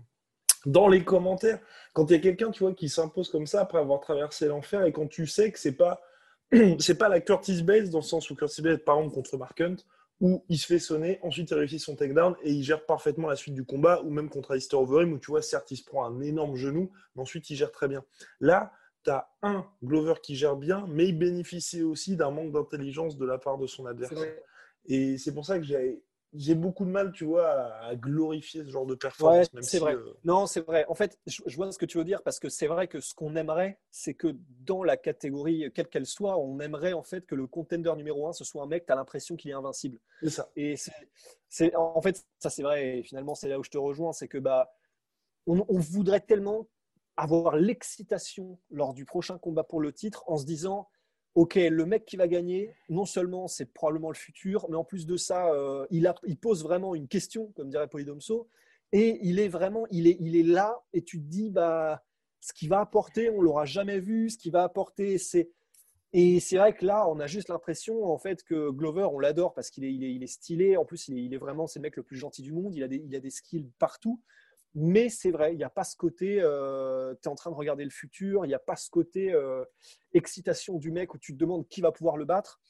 dans 0.67 0.89
les 0.89 1.05
commentaires, 1.05 1.59
quand 1.95 2.11
il 2.11 2.13
y 2.13 2.17
a 2.17 2.19
quelqu'un, 2.19 2.51
tu 2.51 2.65
vois, 2.65 2.75
qui 2.75 2.91
s'impose 2.91 3.31
comme 3.31 3.47
ça 3.47 3.63
après 3.63 3.79
avoir 3.79 4.01
traversé 4.01 4.47
l'enfer 4.47 4.85
et 4.85 4.93
quand 4.93 5.07
tu 5.07 5.27
sais 5.27 5.51
que 5.51 5.59
c'est 5.59 5.77
pas 5.77 6.03
c'est 6.79 6.99
pas 6.99 7.09
la 7.09 7.21
Curtis 7.21 7.63
Bates 7.63 7.89
dans 7.89 7.99
le 7.99 8.05
sens 8.05 8.29
où 8.31 8.35
Curtis 8.35 8.61
Bates, 8.61 8.85
par 8.85 8.99
exemple, 8.99 9.15
contre 9.15 9.39
Mark 9.39 9.59
Hunt, 9.61 9.77
où 10.21 10.45
il 10.51 10.59
se 10.59 10.67
fait 10.67 10.79
sonner, 10.79 11.19
ensuite 11.23 11.51
il 11.51 11.55
réussit 11.55 11.81
son 11.81 11.97
takedown 11.97 12.35
et 12.43 12.53
il 12.53 12.63
gère 12.63 12.85
parfaitement 12.85 13.29
la 13.29 13.37
suite 13.37 13.55
du 13.55 13.65
combat, 13.65 14.03
ou 14.03 14.11
même 14.11 14.29
contre 14.29 14.51
Alistair 14.51 14.81
Overeem, 14.81 15.15
où 15.15 15.19
tu 15.19 15.31
vois, 15.31 15.41
certes, 15.41 15.71
il 15.71 15.77
se 15.77 15.85
prend 15.85 16.05
un 16.05 16.21
énorme 16.21 16.57
genou, 16.57 16.91
mais 17.15 17.23
ensuite 17.23 17.49
il 17.49 17.57
gère 17.57 17.73
très 17.73 17.89
bien. 17.89 18.05
Là, 18.41 18.73
tu 19.05 19.11
as 19.11 19.31
un 19.43 19.65
Glover 19.83 20.15
qui 20.23 20.37
gère 20.37 20.57
bien, 20.57 20.85
mais 20.89 21.09
il 21.09 21.19
bénéficie 21.19 21.83
aussi 21.83 22.17
d'un 22.17 22.31
manque 22.31 22.53
d'intelligence 22.53 23.17
de 23.17 23.25
la 23.25 23.39
part 23.39 23.57
de 23.57 23.67
son 23.67 23.87
adversaire. 23.87 24.35
Et 24.89 25.19
c'est 25.19 25.33
pour 25.33 25.47
ça 25.47 25.59
que 25.59 25.65
j'ai 25.65 26.03
j'ai 26.35 26.55
beaucoup 26.55 26.85
de 26.85 26.91
mal, 26.91 27.13
tu 27.13 27.25
vois, 27.25 27.51
à, 27.83 27.97
glorifier 27.97 28.63
ce 28.63 28.69
genre 28.69 28.87
de 28.87 28.95
performance. 28.95 29.49
c'est 29.63 29.79
vrai. 29.79 29.95
Euh, 29.95 30.15
non, 30.25 30.47
c'est 30.47 30.61
vrai. 30.61 30.85
En 30.89 30.95
fait, 30.95 31.19
je, 31.27 31.57
vois 31.57 31.73
ce 31.73 31.79
que 31.79 31.87
tu 31.87 31.97
veux 31.97 32.05
dire 32.05 32.23
parce 32.23 32.39
que 32.39 32.49
c'est 32.49 32.67
vrai 32.67 32.87
que 32.87 33.01
ce 33.01 33.15
qu'on 33.15 33.35
aimerait, 33.35 33.79
c'est 33.91 34.15
que 34.15 34.37
dans 34.61 34.83
la 34.83 34.97
catégorie, 34.97 35.71
quelle 35.75 35.89
qu'elle 35.89 36.07
soit, 36.07 36.39
on 36.39 36.61
aimerait 36.61 36.93
en 36.93 37.03
fait 37.03 37.25
que 37.27 37.35
le 37.35 37.47
contender 37.47 37.93
numéro 37.97 38.29
un, 38.29 38.33
ce 38.33 38.45
soit 38.45 38.63
un 38.63 38.67
mec, 38.67 38.85
tu 38.85 38.93
as 38.93 38.97
l'impression 38.97 39.37
qu'il 39.37 39.51
est 39.51 39.55
invincible. 39.55 39.99
C'est 40.23 40.31
ça. 40.31 40.51
Et 40.57 40.75
c'est, 41.49 41.75
en 41.75 42.01
fait, 42.03 42.27
ça 42.39 42.51
c'est 42.51 42.63
vrai. 42.63 42.99
Et 42.99 43.03
finalement, 43.03 43.35
c'est 43.35 43.49
là 43.49 43.59
où 43.59 43.65
je 43.65 43.71
te 43.71 43.79
rejoins, 43.79 44.13
c'est 44.13 44.29
que 44.29 44.39
bah, 44.39 44.71
on, 45.47 45.65
on 45.69 45.79
voudrait 45.79 46.21
tellement 46.21 46.69
avoir 47.17 47.57
l'excitation 47.57 48.59
lors 48.71 48.93
du 48.93 49.05
prochain 49.05 49.39
combat 49.39 49.65
pour 49.65 49.81
le 49.81 49.93
titre 49.93 50.25
en 50.27 50.37
se 50.37 50.45
disant 50.45 50.89
ok, 51.39 51.55
le 51.55 51.87
mec 51.87 52.05
qui 52.05 52.17
va 52.17 52.27
gagner, 52.27 52.75
non 52.89 53.05
seulement 53.05 53.47
c'est 53.47 53.73
probablement 53.73 54.09
le 54.09 54.17
futur, 54.17 54.67
mais 54.69 54.77
en 54.77 54.83
plus 54.83 55.07
de 55.07 55.17
ça, 55.17 55.53
euh, 55.53 55.87
il, 55.91 56.13
pose 56.37 56.65
vraiment 56.65 56.97
une 56.97 57.07
question, 57.07 57.53
comme 57.55 57.71
dirait 57.71 57.87
Polydomso, 57.87 58.49
et 58.91 59.21
il 59.23 59.39
est 59.39 59.47
vraiment, 59.47 59.87
il 59.93 60.09
est, 60.09 60.17
il 60.19 60.35
est 60.35 60.43
là, 60.43 60.83
et 60.93 61.03
tu 61.05 61.21
te 61.21 61.29
dis, 61.29 61.51
bah, 61.51 62.03
ce 62.41 62.53
qu'il 62.53 62.69
va 62.69 62.81
apporter, 62.81 63.31
on 63.31 63.41
l'aura 63.41 63.67
jamais 63.67 64.01
vu, 64.01 64.31
ce 64.31 64.37
qu'il 64.37 64.51
va 64.51 64.65
apporter, 64.65 65.17
c'est. 65.19 65.49
Et 66.13 66.41
c'est 66.41 66.57
vrai 66.57 66.73
que 66.73 66.85
là, 66.85 67.07
on 67.09 67.21
a 67.21 67.27
juste 67.27 67.51
l'impression 67.51 68.07
en 68.07 68.17
fait 68.17 68.43
que 68.43 68.71
Glover, 68.71 69.07
on 69.13 69.19
l'adore 69.19 69.53
parce 69.53 69.69
qu'il 69.69 69.85
est, 69.85 69.93
il 69.93 70.23
est, 70.23 70.27
stylé. 70.27 70.79
En 70.79 70.87
plus, 70.87 71.07
il 71.09 71.35
est, 71.35 71.37
vraiment, 71.37 71.67
c'est 71.67 71.81
le 71.81 71.83
mec 71.83 71.97
le 71.97 72.03
plus 72.03 72.17
gentil 72.17 72.41
du 72.41 72.51
monde. 72.51 72.75
Il 72.75 72.83
a 72.83 72.87
il 72.87 73.15
a 73.15 73.21
des 73.21 73.29
skills 73.29 73.71
partout. 73.79 74.19
Mais 74.75 75.09
c'est 75.09 75.31
vrai, 75.31 75.55
il 75.55 75.57
n'y 75.57 75.65
a 75.65 75.71
pas 75.71 75.85
ce 75.85 75.97
côté, 75.97 76.41
euh, 76.41 77.15
tu 77.23 77.29
es 77.29 77.33
en 77.33 77.35
train 77.35 77.51
de 77.51 77.57
regarder 77.57 77.85
le 77.85 77.91
futur, 77.91 78.45
il 78.45 78.49
n'y 78.49 78.55
a 78.55 78.59
pas 78.59 78.77
ce 78.77 78.91
côté 78.91 79.33
euh, 79.33 79.65
excitation 80.13 80.79
du 80.79 80.91
mec 80.91 81.15
où 81.15 81.19
tu 81.19 81.33
te 81.33 81.39
demandes 81.39 81.67
qui 81.69 81.81
va 81.81 81.91
pouvoir 81.91 82.17
le 82.17 82.25
battre. 82.25 82.61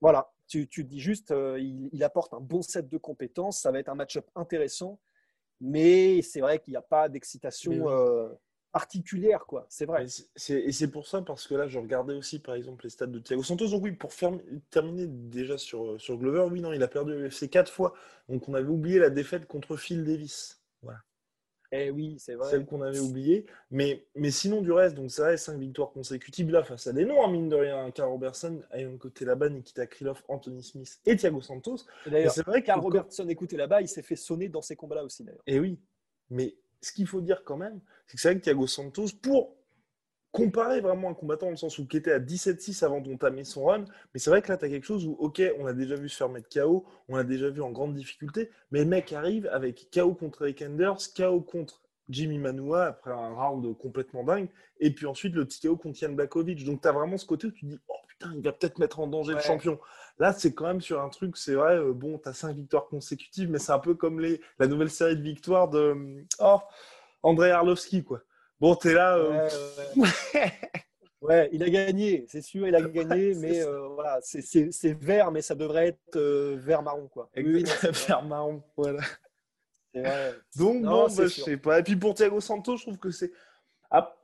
Voilà, 0.00 0.32
tu, 0.46 0.68
tu 0.68 0.84
dis 0.84 1.00
juste, 1.00 1.30
euh, 1.30 1.58
il, 1.60 2.02
apporte 2.04 2.32
un 2.32 2.40
bon 2.40 2.62
set 2.62 2.88
de 2.88 2.96
compétences, 2.96 3.60
ça 3.60 3.70
va 3.70 3.80
être 3.80 3.88
un 3.88 3.94
match-up 3.94 4.26
intéressant, 4.34 4.98
mais 5.60 6.22
c'est 6.22 6.40
vrai 6.40 6.58
qu'il 6.60 6.72
n'y 6.72 6.78
a 6.78 6.82
pas 6.82 7.08
d'excitation 7.08 7.86
particulière, 8.72 9.46
quoi. 9.46 9.66
C'est 9.68 9.84
vrai. 9.84 10.06
Et 10.48 10.72
c'est 10.72 10.90
pour 10.90 11.06
ça, 11.06 11.22
parce 11.22 11.46
que 11.46 11.54
là, 11.54 11.66
je 11.66 11.78
regardais 11.78 12.14
aussi, 12.14 12.38
par 12.38 12.54
exemple, 12.54 12.84
les 12.84 12.90
stats 12.90 13.06
de 13.06 13.18
Thiago 13.18 13.42
Santos. 13.42 13.68
Donc 13.68 13.82
oui, 13.82 13.92
pour 13.92 14.12
terminer 14.70 15.06
déjà 15.06 15.58
sur, 15.58 16.00
sur 16.00 16.16
Glover, 16.16 16.46
oui, 16.50 16.60
non, 16.60 16.72
il 16.72 16.82
a 16.82 16.88
perdu 16.88 17.12
le 17.12 17.28
UFC 17.28 17.50
quatre 17.50 17.72
fois. 17.72 17.94
Donc 18.28 18.48
on 18.48 18.54
avait 18.54 18.68
oublié 18.68 18.98
la 18.98 19.10
défaite 19.10 19.46
contre 19.46 19.76
Phil 19.76 20.04
Davis. 20.04 20.59
Voilà. 20.82 21.00
Eh 21.72 21.90
oui, 21.90 22.16
c'est 22.18 22.34
vrai. 22.34 22.50
Celle 22.50 22.66
qu'on 22.66 22.82
avait 22.82 22.98
oubliée. 22.98 23.46
Mais, 23.70 24.04
mais 24.16 24.32
sinon, 24.32 24.60
du 24.60 24.72
reste, 24.72 24.96
donc 24.96 25.10
ça 25.10 25.26
reste 25.26 25.44
5 25.44 25.58
victoires 25.58 25.92
consécutives 25.92 26.50
là 26.50 26.64
face 26.64 26.88
à 26.88 26.92
des 26.92 27.04
noms, 27.04 27.24
hein, 27.24 27.30
mine 27.30 27.48
de 27.48 27.54
rien. 27.54 27.88
Carl 27.92 28.10
Robertson, 28.10 28.60
un 28.72 28.96
côté 28.96 29.24
là-bas, 29.24 29.50
Nikita 29.50 29.86
Krylov, 29.86 30.20
Anthony 30.26 30.64
Smith 30.64 31.00
et 31.06 31.16
Thiago 31.16 31.40
Santos. 31.40 31.86
D'ailleurs, 32.06 32.32
c'est 32.32 32.44
vrai 32.44 32.62
Carl 32.62 32.80
Robertson 32.80 33.28
écoutait 33.28 33.56
là-bas, 33.56 33.82
il 33.82 33.88
s'est 33.88 34.02
fait 34.02 34.16
sonner 34.16 34.48
dans 34.48 34.62
ces 34.62 34.74
combats-là 34.74 35.04
aussi, 35.04 35.22
d'ailleurs. 35.22 35.42
Et 35.46 35.56
eh 35.56 35.60
oui. 35.60 35.78
Mais 36.28 36.56
ce 36.80 36.92
qu'il 36.92 37.06
faut 37.06 37.20
dire 37.20 37.44
quand 37.44 37.56
même, 37.56 37.80
c'est 38.06 38.16
que 38.16 38.20
c'est 38.20 38.28
vrai 38.30 38.38
que 38.38 38.44
Thiago 38.44 38.66
Santos, 38.66 39.08
pour 39.22 39.56
comparer 40.32 40.80
vraiment 40.80 41.10
un 41.10 41.14
combattant 41.14 41.46
dans 41.46 41.52
le 41.52 41.56
sens 41.56 41.78
où 41.78 41.86
qui 41.86 41.96
était 41.96 42.12
à 42.12 42.20
17-6 42.20 42.84
avant 42.84 43.00
d'entamer 43.00 43.44
son 43.44 43.64
run, 43.64 43.84
mais 44.14 44.20
c'est 44.20 44.30
vrai 44.30 44.42
que 44.42 44.48
là, 44.48 44.56
tu 44.56 44.64
as 44.64 44.68
quelque 44.68 44.86
chose 44.86 45.06
où, 45.06 45.16
ok, 45.18 45.42
on 45.58 45.66
a 45.66 45.72
déjà 45.72 45.96
vu 45.96 46.08
se 46.08 46.16
faire 46.16 46.28
mettre 46.28 46.48
KO, 46.48 46.84
on 47.08 47.16
l'a 47.16 47.24
déjà 47.24 47.50
vu 47.50 47.62
en 47.62 47.70
grande 47.70 47.94
difficulté, 47.94 48.50
mais 48.70 48.80
le 48.80 48.86
mec 48.86 49.12
arrive 49.12 49.48
avec 49.52 49.88
KO 49.92 50.14
contre 50.14 50.42
Eric 50.42 50.62
Enders, 50.62 50.98
KO 51.16 51.40
contre 51.40 51.82
Jimmy 52.10 52.38
Manua 52.38 52.86
après 52.86 53.12
un 53.12 53.34
round 53.34 53.76
complètement 53.78 54.24
dingue. 54.24 54.48
Et 54.80 54.90
puis 54.92 55.06
ensuite, 55.06 55.34
le 55.34 55.46
TKO 55.46 55.76
contre 55.76 56.02
Yann 56.02 56.14
Blakovic. 56.14 56.64
Donc, 56.64 56.82
tu 56.82 56.88
as 56.88 56.92
vraiment 56.92 57.16
ce 57.16 57.24
côté 57.24 57.46
où 57.46 57.50
tu 57.52 57.66
dis, 57.66 57.78
oh 57.88 57.94
putain, 58.08 58.32
il 58.34 58.42
va 58.42 58.52
peut-être 58.52 58.78
mettre 58.78 59.00
en 59.00 59.06
danger 59.06 59.34
le 59.34 59.40
champion. 59.40 59.78
Là, 60.18 60.32
c'est 60.32 60.52
quand 60.52 60.66
même 60.66 60.80
sur 60.80 61.00
un 61.00 61.08
truc, 61.08 61.36
c'est 61.36 61.54
vrai, 61.54 61.78
euh, 61.78 61.92
bon, 61.92 62.18
tu 62.18 62.28
as 62.28 62.34
cinq 62.34 62.54
victoires 62.54 62.86
consécutives, 62.88 63.50
mais 63.50 63.58
c'est 63.58 63.72
un 63.72 63.78
peu 63.78 63.94
comme 63.94 64.20
les, 64.20 64.40
la 64.58 64.66
nouvelle 64.66 64.90
série 64.90 65.16
de 65.16 65.22
victoires 65.22 65.68
de 65.68 66.24
oh, 66.40 66.58
André 67.22 67.50
Arlovski, 67.52 68.04
quoi. 68.04 68.20
Bon, 68.60 68.76
tu 68.76 68.88
es 68.88 68.94
là. 68.94 69.16
Euh, 69.16 69.48
ouais, 71.22 71.48
il 71.52 71.62
a 71.62 71.70
gagné, 71.70 72.26
c'est 72.28 72.42
sûr, 72.42 72.68
il 72.68 72.74
a 72.74 72.82
gagné, 72.82 73.34
mais 73.40 73.62
euh, 73.62 73.88
voilà, 73.88 74.18
c'est 74.22 74.92
vert, 74.92 75.30
mais 75.30 75.42
ça 75.42 75.54
devrait 75.54 75.88
être 75.88 76.18
vert 76.56 76.82
marron, 76.82 77.08
quoi. 77.08 77.30
vert 77.34 78.22
marron, 78.24 78.62
voilà. 78.76 79.00
Donc, 80.56 80.82
bon, 80.82 81.06
bah, 81.06 81.26
je 81.26 81.28
sais 81.28 81.56
pas. 81.56 81.80
Et 81.80 81.82
puis 81.82 81.96
pour 81.96 82.14
Thiago 82.14 82.40
Santos, 82.40 82.76
je 82.76 82.82
trouve 82.82 82.98
que 82.98 83.10
c'est. 83.10 83.32
Ah, 83.90 84.14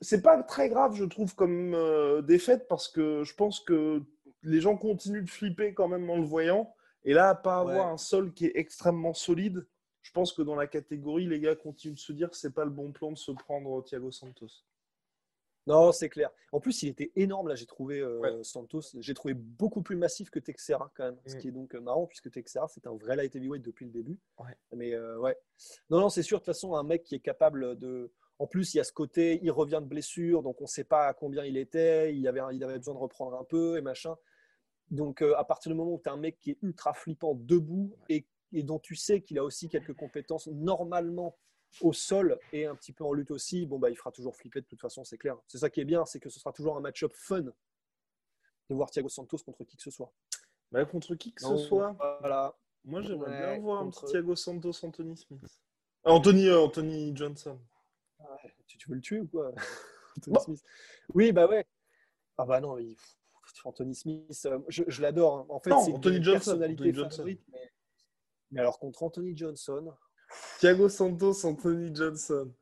c'est 0.00 0.22
pas 0.22 0.42
très 0.42 0.68
grave, 0.68 0.94
je 0.94 1.04
trouve, 1.04 1.34
comme 1.34 1.74
euh, 1.74 2.22
défaite, 2.22 2.68
parce 2.68 2.88
que 2.88 3.24
je 3.24 3.34
pense 3.34 3.60
que 3.60 4.02
les 4.42 4.60
gens 4.60 4.76
continuent 4.76 5.24
de 5.24 5.30
flipper 5.30 5.74
quand 5.74 5.88
même 5.88 6.08
en 6.10 6.16
le 6.16 6.24
voyant. 6.24 6.74
Et 7.04 7.12
là, 7.12 7.30
à 7.30 7.34
pas 7.34 7.58
avoir 7.58 7.88
un 7.88 7.98
sol 7.98 8.32
qui 8.32 8.46
est 8.46 8.52
extrêmement 8.54 9.14
solide, 9.14 9.66
je 10.04 10.12
pense 10.12 10.34
que 10.34 10.42
dans 10.42 10.54
la 10.54 10.66
catégorie, 10.66 11.26
les 11.26 11.40
gars 11.40 11.56
continuent 11.56 11.94
de 11.94 11.98
se 11.98 12.12
dire 12.12 12.30
que 12.30 12.36
c'est 12.36 12.52
pas 12.52 12.66
le 12.66 12.70
bon 12.70 12.92
plan 12.92 13.10
de 13.10 13.16
se 13.16 13.32
prendre 13.32 13.82
Thiago 13.82 14.10
Santos. 14.10 14.62
Non, 15.66 15.92
c'est 15.92 16.10
clair. 16.10 16.30
En 16.52 16.60
plus, 16.60 16.82
il 16.82 16.90
était 16.90 17.10
énorme, 17.16 17.48
là, 17.48 17.54
j'ai 17.54 17.64
trouvé 17.64 18.00
euh, 18.00 18.42
Santos. 18.42 18.82
J'ai 19.00 19.14
trouvé 19.14 19.32
beaucoup 19.32 19.80
plus 19.80 19.96
massif 19.96 20.28
que 20.28 20.38
Texera, 20.38 20.92
quand 20.94 21.04
même. 21.04 21.18
Ce 21.24 21.36
mm. 21.36 21.38
qui 21.38 21.48
est 21.48 21.52
donc 21.52 21.74
euh, 21.74 21.80
marrant, 21.80 22.06
puisque 22.06 22.30
Texera, 22.30 22.68
c'est 22.68 22.86
un 22.86 22.94
vrai 22.94 23.16
light 23.16 23.34
heavyweight 23.34 23.62
depuis 23.62 23.86
le 23.86 23.90
début. 23.90 24.18
Mais 24.74 24.92
euh, 24.92 25.18
ouais. 25.18 25.38
Non, 25.88 26.00
non, 26.00 26.10
c'est 26.10 26.22
sûr, 26.22 26.36
de 26.36 26.40
toute 26.44 26.52
façon, 26.52 26.74
un 26.74 26.82
mec 26.82 27.02
qui 27.02 27.14
est 27.14 27.20
capable 27.20 27.78
de. 27.78 28.12
En 28.38 28.46
plus, 28.46 28.74
il 28.74 28.76
y 28.76 28.80
a 28.80 28.84
ce 28.84 28.92
côté, 28.92 29.40
il 29.42 29.50
revient 29.50 29.80
de 29.80 29.88
blessure, 29.88 30.42
donc 30.42 30.60
on 30.60 30.64
ne 30.64 30.68
sait 30.68 30.84
pas 30.84 31.06
à 31.06 31.14
combien 31.14 31.46
il 31.46 31.56
était. 31.56 32.14
Il 32.14 32.28
avait, 32.28 32.42
il 32.52 32.62
avait 32.62 32.76
besoin 32.76 32.94
de 32.94 32.98
reprendre 32.98 33.38
un 33.38 33.44
peu 33.44 33.78
et 33.78 33.80
machin. 33.80 34.16
Donc, 34.90 35.22
à 35.22 35.44
partir 35.44 35.72
du 35.72 35.78
moment 35.78 35.94
où 35.94 36.00
tu 36.02 36.10
as 36.10 36.12
un 36.12 36.18
mec 36.18 36.38
qui 36.40 36.50
est 36.50 36.58
ultra 36.60 36.92
flippant 36.92 37.34
debout 37.34 37.96
et, 38.10 38.26
et 38.54 38.62
dont 38.62 38.78
tu 38.78 38.94
sais 38.94 39.20
qu'il 39.20 39.38
a 39.38 39.44
aussi 39.44 39.68
quelques 39.68 39.94
compétences 39.94 40.46
normalement 40.46 41.36
au 41.80 41.92
sol 41.92 42.38
et 42.52 42.66
un 42.66 42.76
petit 42.76 42.92
peu 42.92 43.04
en 43.04 43.12
lutte 43.12 43.32
aussi, 43.32 43.66
bon, 43.66 43.78
bah, 43.78 43.90
il 43.90 43.96
fera 43.96 44.12
toujours 44.12 44.36
flipper 44.36 44.60
de 44.60 44.66
toute 44.66 44.80
façon, 44.80 45.04
c'est 45.04 45.18
clair. 45.18 45.36
C'est 45.48 45.58
ça 45.58 45.70
qui 45.70 45.80
est 45.80 45.84
bien, 45.84 46.06
c'est 46.06 46.20
que 46.20 46.28
ce 46.28 46.38
sera 46.38 46.52
toujours 46.52 46.76
un 46.76 46.80
match-up 46.80 47.12
fun 47.14 47.40
de 47.40 47.52
voir 48.70 48.90
Thiago 48.90 49.08
Santos 49.08 49.38
contre 49.38 49.64
qui 49.64 49.76
que 49.76 49.82
ce 49.82 49.90
soit. 49.90 50.12
Bah, 50.70 50.84
contre 50.84 51.14
qui 51.16 51.34
que 51.34 51.42
ce 51.42 51.56
soit. 51.56 51.96
Voilà. 52.20 52.56
Moi, 52.84 53.00
j'aimerais 53.02 53.30
bien 53.30 53.58
voir 53.58 53.82
un 53.82 53.90
petit 53.90 54.04
Thiago 54.06 54.36
Santos, 54.36 54.84
Anthony 54.84 55.16
Smith. 55.16 55.60
Ah, 56.04 56.12
Anthony, 56.12 56.48
euh, 56.48 56.60
Anthony 56.60 57.16
Johnson. 57.16 57.58
tu, 58.66 58.88
veux 58.88 58.96
le 58.96 59.00
tuer 59.00 59.20
ou 59.20 59.26
quoi? 59.26 59.52
Anthony 60.16 60.40
Smith. 60.40 60.64
Oui, 61.12 61.32
bah 61.32 61.48
ouais. 61.48 61.66
Ah 62.36 62.44
bah 62.44 62.60
non, 62.60 62.78
Anthony 63.64 63.94
Smith, 63.94 64.46
euh, 64.46 64.58
je, 64.68 65.00
l'adore. 65.00 65.38
Hein. 65.38 65.46
En 65.48 65.60
fait, 65.60 65.70
c'est 65.84 65.90
une 65.92 66.22
Johnson. 66.22 66.32
personnalité 66.32 66.92
favorite. 66.92 67.40
Mais... 67.48 67.72
mais 68.54 68.60
alors 68.60 68.78
contre 68.78 69.02
Anthony 69.02 69.36
Johnson, 69.36 69.92
Thiago 70.58 70.88
Santos, 70.88 71.44
Anthony 71.44 71.94
Johnson. 71.94 72.52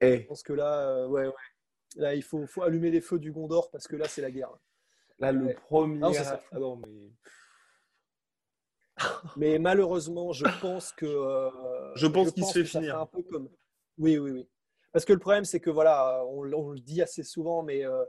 Eh. 0.00 0.18
Je 0.18 0.26
pense 0.26 0.42
que 0.42 0.52
là, 0.52 0.88
euh, 0.88 1.06
ouais, 1.06 1.26
ouais. 1.26 1.32
Là, 1.96 2.14
il 2.14 2.22
faut, 2.22 2.46
faut, 2.46 2.62
allumer 2.62 2.90
les 2.90 3.00
feux 3.00 3.18
du 3.18 3.32
Gondor 3.32 3.70
parce 3.70 3.88
que 3.88 3.96
là, 3.96 4.06
c'est 4.06 4.20
la 4.20 4.30
guerre. 4.30 4.50
Là, 5.18 5.32
le 5.32 5.54
premier. 5.54 5.98
Non, 5.98 6.12
ah 6.16 6.40
non, 6.58 6.76
mais... 6.76 7.10
mais 9.36 9.58
malheureusement, 9.58 10.32
je 10.32 10.44
pense 10.60 10.92
que. 10.92 11.06
Euh, 11.06 11.94
je 11.94 12.06
pense 12.06 12.32
qu'il 12.32 12.44
se 12.44 12.52
fait 12.52 12.64
finir. 12.64 12.98
Un 12.98 13.06
peu 13.06 13.22
comme... 13.22 13.48
Oui, 13.96 14.18
oui, 14.18 14.30
oui. 14.32 14.48
Parce 14.92 15.04
que 15.04 15.12
le 15.12 15.18
problème, 15.18 15.44
c'est 15.44 15.60
que 15.60 15.70
voilà, 15.70 16.24
on, 16.26 16.42
le 16.42 16.80
dit 16.80 17.02
assez 17.02 17.22
souvent, 17.22 17.62
mais 17.62 17.84
euh, 17.84 18.04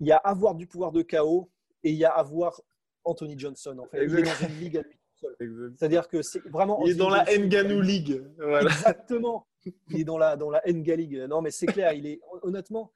il 0.00 0.06
y 0.06 0.12
a 0.12 0.16
avoir 0.16 0.54
du 0.54 0.66
pouvoir 0.66 0.92
de 0.92 1.02
chaos 1.02 1.50
et 1.82 1.90
il 1.90 1.96
y 1.96 2.04
a 2.04 2.10
avoir 2.10 2.60
Anthony 3.04 3.38
Johnson. 3.38 3.78
En 3.78 3.86
fait, 3.86 4.04
il 4.04 4.18
est 4.18 4.22
dans 4.22 4.48
une 4.48 4.60
ligue 4.60 4.76
à 4.78 4.82
lui. 4.82 4.98
C'est-à-dire 5.38 6.08
que 6.08 6.22
c'est 6.22 6.40
vraiment. 6.48 6.82
Il 6.84 6.92
est 6.92 6.94
dans 6.94 7.10
la 7.10 7.24
Nganou 7.24 7.80
League. 7.80 8.24
Exactement. 8.62 9.46
Il 9.90 10.00
est 10.00 10.04
dans 10.04 10.18
la, 10.18 10.36
dans 10.36 10.50
la 10.50 10.62
Nga 10.66 10.96
League. 10.96 11.26
Non, 11.28 11.42
mais 11.42 11.50
c'est 11.50 11.66
clair, 11.66 11.92
il 11.92 12.06
est, 12.06 12.20
honnêtement, 12.42 12.92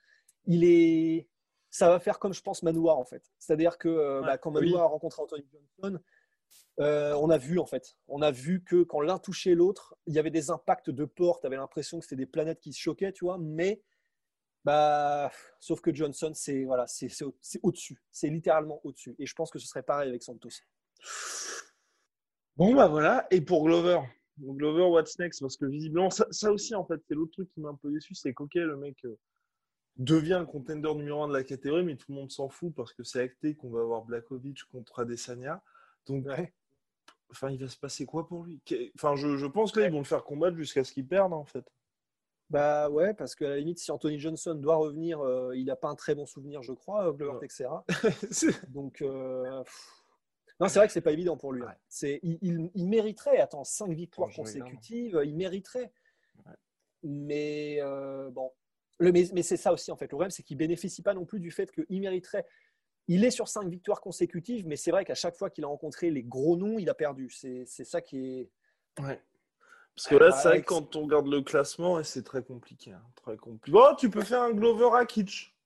il 0.47 0.65
est. 0.65 1.29
Ça 1.71 1.89
va 1.89 1.99
faire 2.01 2.19
comme 2.19 2.35
je 2.35 2.43
pense 2.43 2.63
Manoir, 2.63 2.99
en 2.99 3.05
fait. 3.05 3.33
C'est-à-dire 3.39 3.79
que 3.79 3.89
euh, 3.89 4.21
bah, 4.21 4.37
quand 4.37 4.51
Manoir 4.51 4.83
a 4.83 4.87
rencontré 4.87 5.23
Anthony 5.23 5.47
Johnson, 5.51 5.99
euh, 6.81 7.15
on 7.15 7.31
a 7.31 7.39
vu, 7.39 7.59
en 7.59 7.67
fait, 7.67 7.97
on 8.09 8.21
a 8.21 8.31
vu 8.31 8.63
que 8.63 8.83
quand 8.83 9.01
l'un 9.01 9.19
touchait 9.19 9.55
l'autre, 9.55 9.97
il 10.07 10.15
y 10.15 10.19
avait 10.19 10.31
des 10.31 10.51
impacts 10.51 10.91
de 10.91 11.05
porte. 11.05 11.41
Tu 11.41 11.47
avais 11.47 11.57
l'impression 11.57 11.99
que 11.99 12.05
c'était 12.05 12.17
des 12.17 12.27
planètes 12.27 12.61
qui 12.61 12.73
se 12.73 12.81
choquaient, 12.81 13.13
tu 13.13 13.25
vois, 13.25 13.39
mais. 13.39 13.83
Bah, 14.65 15.29
sauf 15.59 15.81
que 15.81 15.93
Johnson, 15.93 16.31
c'est 16.35 16.65
voilà, 16.65 16.87
c'est 16.87 17.09
au-dessus. 17.65 18.01
C'est 18.13 18.29
littéralement 18.29 18.81
au-dessus. 18.85 19.17
Et 19.19 19.27
je 19.27 19.35
pense 19.35 19.51
que 19.51 19.59
ce 19.59 19.67
serait 19.67 19.83
pareil 19.83 20.09
avec 20.09 20.23
Santos. 20.23 20.51
Bon, 22.57 22.75
bah 22.75 22.89
voilà. 22.89 23.27
Et 23.31 23.41
pour 23.41 23.65
Glover 23.65 24.01
Glover, 24.41 24.85
what's 24.85 25.19
next? 25.19 25.41
Parce 25.41 25.57
que 25.57 25.67
visiblement, 25.67 26.11
ça, 26.11 26.53
aussi, 26.53 26.75
en 26.75 26.85
fait, 26.85 27.01
c'est 27.09 27.15
l'autre 27.15 27.33
truc 27.33 27.51
qui 27.53 27.61
m'a 27.61 27.71
un 27.71 27.75
peu 27.75 27.91
déçu. 27.91 28.15
C'est 28.15 28.33
qu'ok, 28.35 28.55
le 28.55 28.77
mec 28.77 29.05
euh, 29.05 29.19
devient 29.97 30.39
le 30.41 30.47
contender 30.47 30.95
numéro 30.95 31.23
un 31.23 31.29
de 31.29 31.35
la 31.35 31.45
catégorie, 31.45 31.85
mais 31.85 31.97
tout 31.97 32.11
le 32.11 32.17
monde 32.17 32.31
s'en 32.31 32.49
fout 32.49 32.75
parce 32.75 32.93
que 32.93 33.05
c'est 33.05 33.21
acté 33.21 33.55
qu'on 33.55 33.71
va 33.71 33.81
avoir 33.81 34.03
Blakovic 34.03 34.65
contre 34.71 35.01
Adesanya. 35.01 35.63
Donc, 36.07 36.27
enfin, 37.31 37.51
il 37.51 37.61
va 37.61 37.69
se 37.69 37.79
passer 37.79 38.07
quoi 38.07 38.27
pour 38.27 38.45
lui? 38.45 38.61
Enfin, 38.97 39.17
je, 39.17 39.47
pense 39.47 39.73
que 39.73 39.81
là, 39.81 39.87
ils 39.87 39.93
vont 39.93 39.99
le 39.99 40.05
faire 40.05 40.25
combattre 40.25 40.57
jusqu'à 40.57 40.85
ce 40.85 40.93
qu'il 40.93 41.07
perde, 41.07 41.33
en 41.33 41.45
fait. 41.45 41.65
Bah 42.51 42.91
ouais, 42.91 43.15
parce 43.15 43.35
qu'à 43.35 43.49
la 43.49 43.57
limite, 43.57 43.79
si 43.79 43.91
Anthony 43.91 44.19
Johnson 44.19 44.55
doit 44.55 44.77
revenir, 44.77 45.21
euh, 45.21 45.57
il 45.57 45.65
n'a 45.65 45.77
pas 45.77 45.89
un 45.89 45.95
très 45.95 46.15
bon 46.15 46.27
souvenir, 46.27 46.63
je 46.63 46.73
crois, 46.73 47.11
Glover 47.13 47.39
Texera. 47.41 47.83
Donc, 48.69 49.01
euh, 49.01 49.63
non, 50.63 50.69
c'est 50.69 50.79
vrai 50.79 50.87
que 50.87 50.93
c'est 50.93 51.01
pas 51.01 51.11
évident 51.11 51.37
pour 51.37 51.53
lui. 51.53 51.65
Hein. 51.65 51.75
C'est, 51.89 52.21
il, 52.23 52.71
mériterait, 52.89 53.39
attends, 53.39 53.65
cinq 53.65 53.91
victoires 53.91 54.31
consécutives, 54.33 55.21
il 55.25 55.35
mériterait. 55.35 55.93
Mais 57.03 57.79
euh, 57.81 58.31
bon, 58.31 58.53
le, 58.99 59.11
mais, 59.11 59.43
c'est 59.43 59.57
ça 59.57 59.73
aussi 59.73 59.91
en 59.91 59.97
fait. 59.97 60.05
Le 60.05 60.11
problème, 60.11 60.31
c'est 60.31 60.45
qu'il 60.45 60.57
bénéficie 60.57 61.03
pas 61.03 61.15
non 61.15 61.25
plus 61.25 61.41
du 61.41 61.51
fait 61.51 61.73
qu'il 61.73 62.01
mériterait. 62.01 62.47
Il 63.09 63.25
est 63.25 63.33
sur 63.33 63.49
cinq 63.49 63.67
victoires 63.67 64.01
consécutives, 64.01 64.65
mais 64.69 64.77
c'est 64.77 64.93
vrai 64.93 65.05
qu'à 65.05 65.17
chaque 65.17 65.35
fois 65.35 65.51
qu'il 65.51 65.65
a 65.65 65.67
rencontré 65.67 66.13
les 66.13 66.23
gros 66.23 66.57
noms, 66.57 66.79
il 66.79 66.89
a 66.89 66.95
perdu. 66.95 67.29
C'est, 67.29 67.67
ça 67.67 68.01
qui 68.01 68.19
est. 68.19 68.51
Ouais. 69.01 69.21
Parce 69.97 70.07
que 70.07 70.15
là, 70.15 70.31
c'est 70.31 70.49
vrai 70.49 70.61
que 70.63 70.67
quand 70.67 70.95
on 70.95 71.03
regarde 71.03 71.27
le 71.27 71.43
classement, 71.43 72.01
c'est 72.05 72.23
très 72.23 72.45
compliqué. 72.45 72.93
Hein, 72.93 73.03
très 73.17 73.37
compliqué. 73.37 73.73
Bon, 73.73 73.97
tu 73.97 74.11
peux 74.11 74.23
faire 74.23 74.43
un 74.43 74.53
Glover 74.53 74.91
Rakic. 74.91 75.57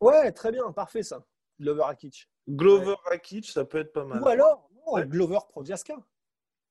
Ouais, 0.00 0.32
très 0.32 0.50
bien, 0.50 0.72
parfait 0.72 1.02
ça. 1.02 1.22
Glover 1.60 1.82
Rakic. 1.82 2.26
Glover 2.48 2.96
Rakic, 3.04 3.46
ça 3.46 3.64
peut 3.64 3.78
être 3.78 3.92
pas 3.92 4.04
mal. 4.04 4.22
Ou 4.22 4.26
alors, 4.26 4.68
Glover 5.06 5.38
Proviaska. 5.48 5.96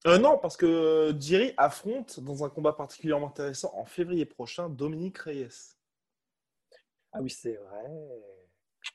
Euh, 0.06 0.18
non, 0.18 0.38
parce 0.38 0.58
que 0.58 1.12
Diri 1.12 1.54
affronte 1.58 2.20
dans 2.20 2.44
un 2.44 2.50
combat 2.50 2.74
particulièrement 2.74 3.28
intéressant 3.28 3.74
en 3.76 3.86
février 3.86 4.26
prochain 4.26 4.70
Dominique 4.70 5.18
Reyes. 5.18 5.76
Ah 7.12 7.22
oui, 7.22 7.30
c'est 7.30 7.56
vrai. 7.56 7.86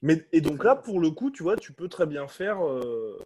Mais, 0.01 0.27
et 0.33 0.41
donc 0.41 0.65
là, 0.65 0.77
pour 0.77 1.01
le 1.01 1.11
coup, 1.11 1.31
tu 1.31 1.43
vois, 1.43 1.57
tu 1.57 1.73
peux 1.73 1.89
très 1.89 2.07
bien 2.07 2.29
faire. 2.29 2.65
Euh, 2.67 3.19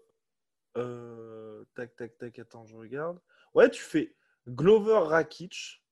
euh, 0.77 1.65
tac, 1.75 1.95
tac, 1.97 2.17
tac, 2.19 2.39
attends, 2.39 2.67
je 2.67 2.77
regarde. 2.77 3.21
Ouais, 3.55 3.71
tu 3.71 3.83
fais 3.83 4.15
Glover 4.49 4.99
Rakic, 5.07 5.83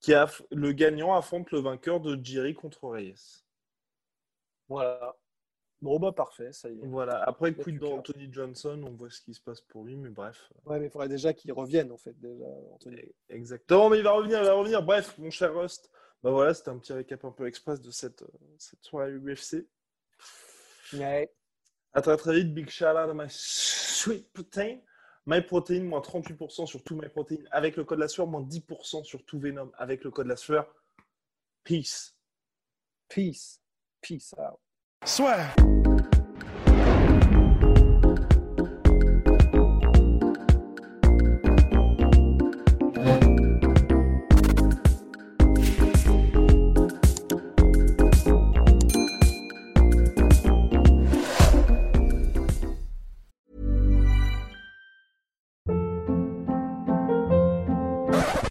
qui 0.00 0.14
a 0.14 0.28
le 0.50 0.72
gagnant 0.72 1.14
affronte 1.14 1.50
le 1.50 1.60
vainqueur 1.60 2.00
de 2.00 2.16
Jiri 2.22 2.54
contre 2.54 2.88
Reyes. 2.88 3.44
Voilà. 4.68 5.16
Bon, 5.82 5.98
bah 5.98 6.12
parfait, 6.12 6.52
ça 6.52 6.70
y 6.70 6.78
est. 6.78 6.86
Voilà, 6.86 7.20
après, 7.24 7.52
quid 7.52 7.80
d'Anthony 7.80 8.32
Johnson, 8.32 8.80
on 8.86 8.92
voit 8.92 9.10
ce 9.10 9.20
qui 9.20 9.34
se 9.34 9.40
passe 9.40 9.60
pour 9.60 9.84
lui, 9.84 9.96
mais 9.96 10.10
bref. 10.10 10.52
Ouais, 10.64 10.78
mais 10.78 10.86
il 10.86 10.90
faudrait 10.90 11.08
déjà 11.08 11.32
qu'il 11.32 11.52
revienne, 11.52 11.90
en 11.90 11.98
fait, 11.98 12.18
déjà, 12.20 12.46
Exactement, 13.28 13.90
mais 13.90 13.98
il 13.98 14.04
va 14.04 14.12
revenir, 14.12 14.38
il 14.38 14.44
va 14.44 14.52
revenir. 14.52 14.82
Bref, 14.84 15.18
mon 15.18 15.30
cher 15.30 15.52
Rust, 15.52 15.90
bah 16.22 16.30
voilà, 16.30 16.54
c'était 16.54 16.68
un 16.68 16.78
petit 16.78 16.92
récap 16.92 17.24
un 17.24 17.32
peu 17.32 17.48
express 17.48 17.80
de 17.80 17.90
cette, 17.90 18.24
cette 18.58 18.84
soirée 18.84 19.12
UFC. 19.12 19.66
Ouais. 20.92 21.28
À 21.92 22.00
très 22.00 22.16
très 22.16 22.34
vite, 22.36 22.54
big 22.54 22.70
shout 22.70 22.84
out 22.84 23.10
à 23.10 23.14
my 23.14 23.26
sweet 23.28 24.32
protein. 24.32 24.78
MyProtein, 25.26 25.84
moins 25.84 26.00
38% 26.00 26.66
sur 26.66 26.82
tout 26.82 26.96
MyProtein 26.96 27.44
avec 27.50 27.76
le 27.76 27.84
code 27.84 27.98
la 27.98 28.08
sueur, 28.08 28.26
moins 28.26 28.42
10% 28.42 29.04
sur 29.04 29.24
tout 29.24 29.38
Venom 29.38 29.70
avec 29.78 30.04
le 30.04 30.10
code 30.10 30.26
la 30.26 30.36
sueur. 30.36 30.72
Peace. 31.64 32.16
Peace. 33.08 33.60
Peace 34.00 34.34
out. 34.38 34.61
Swear. 35.04 35.52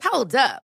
Hold 0.04 0.36
up. 0.36 0.71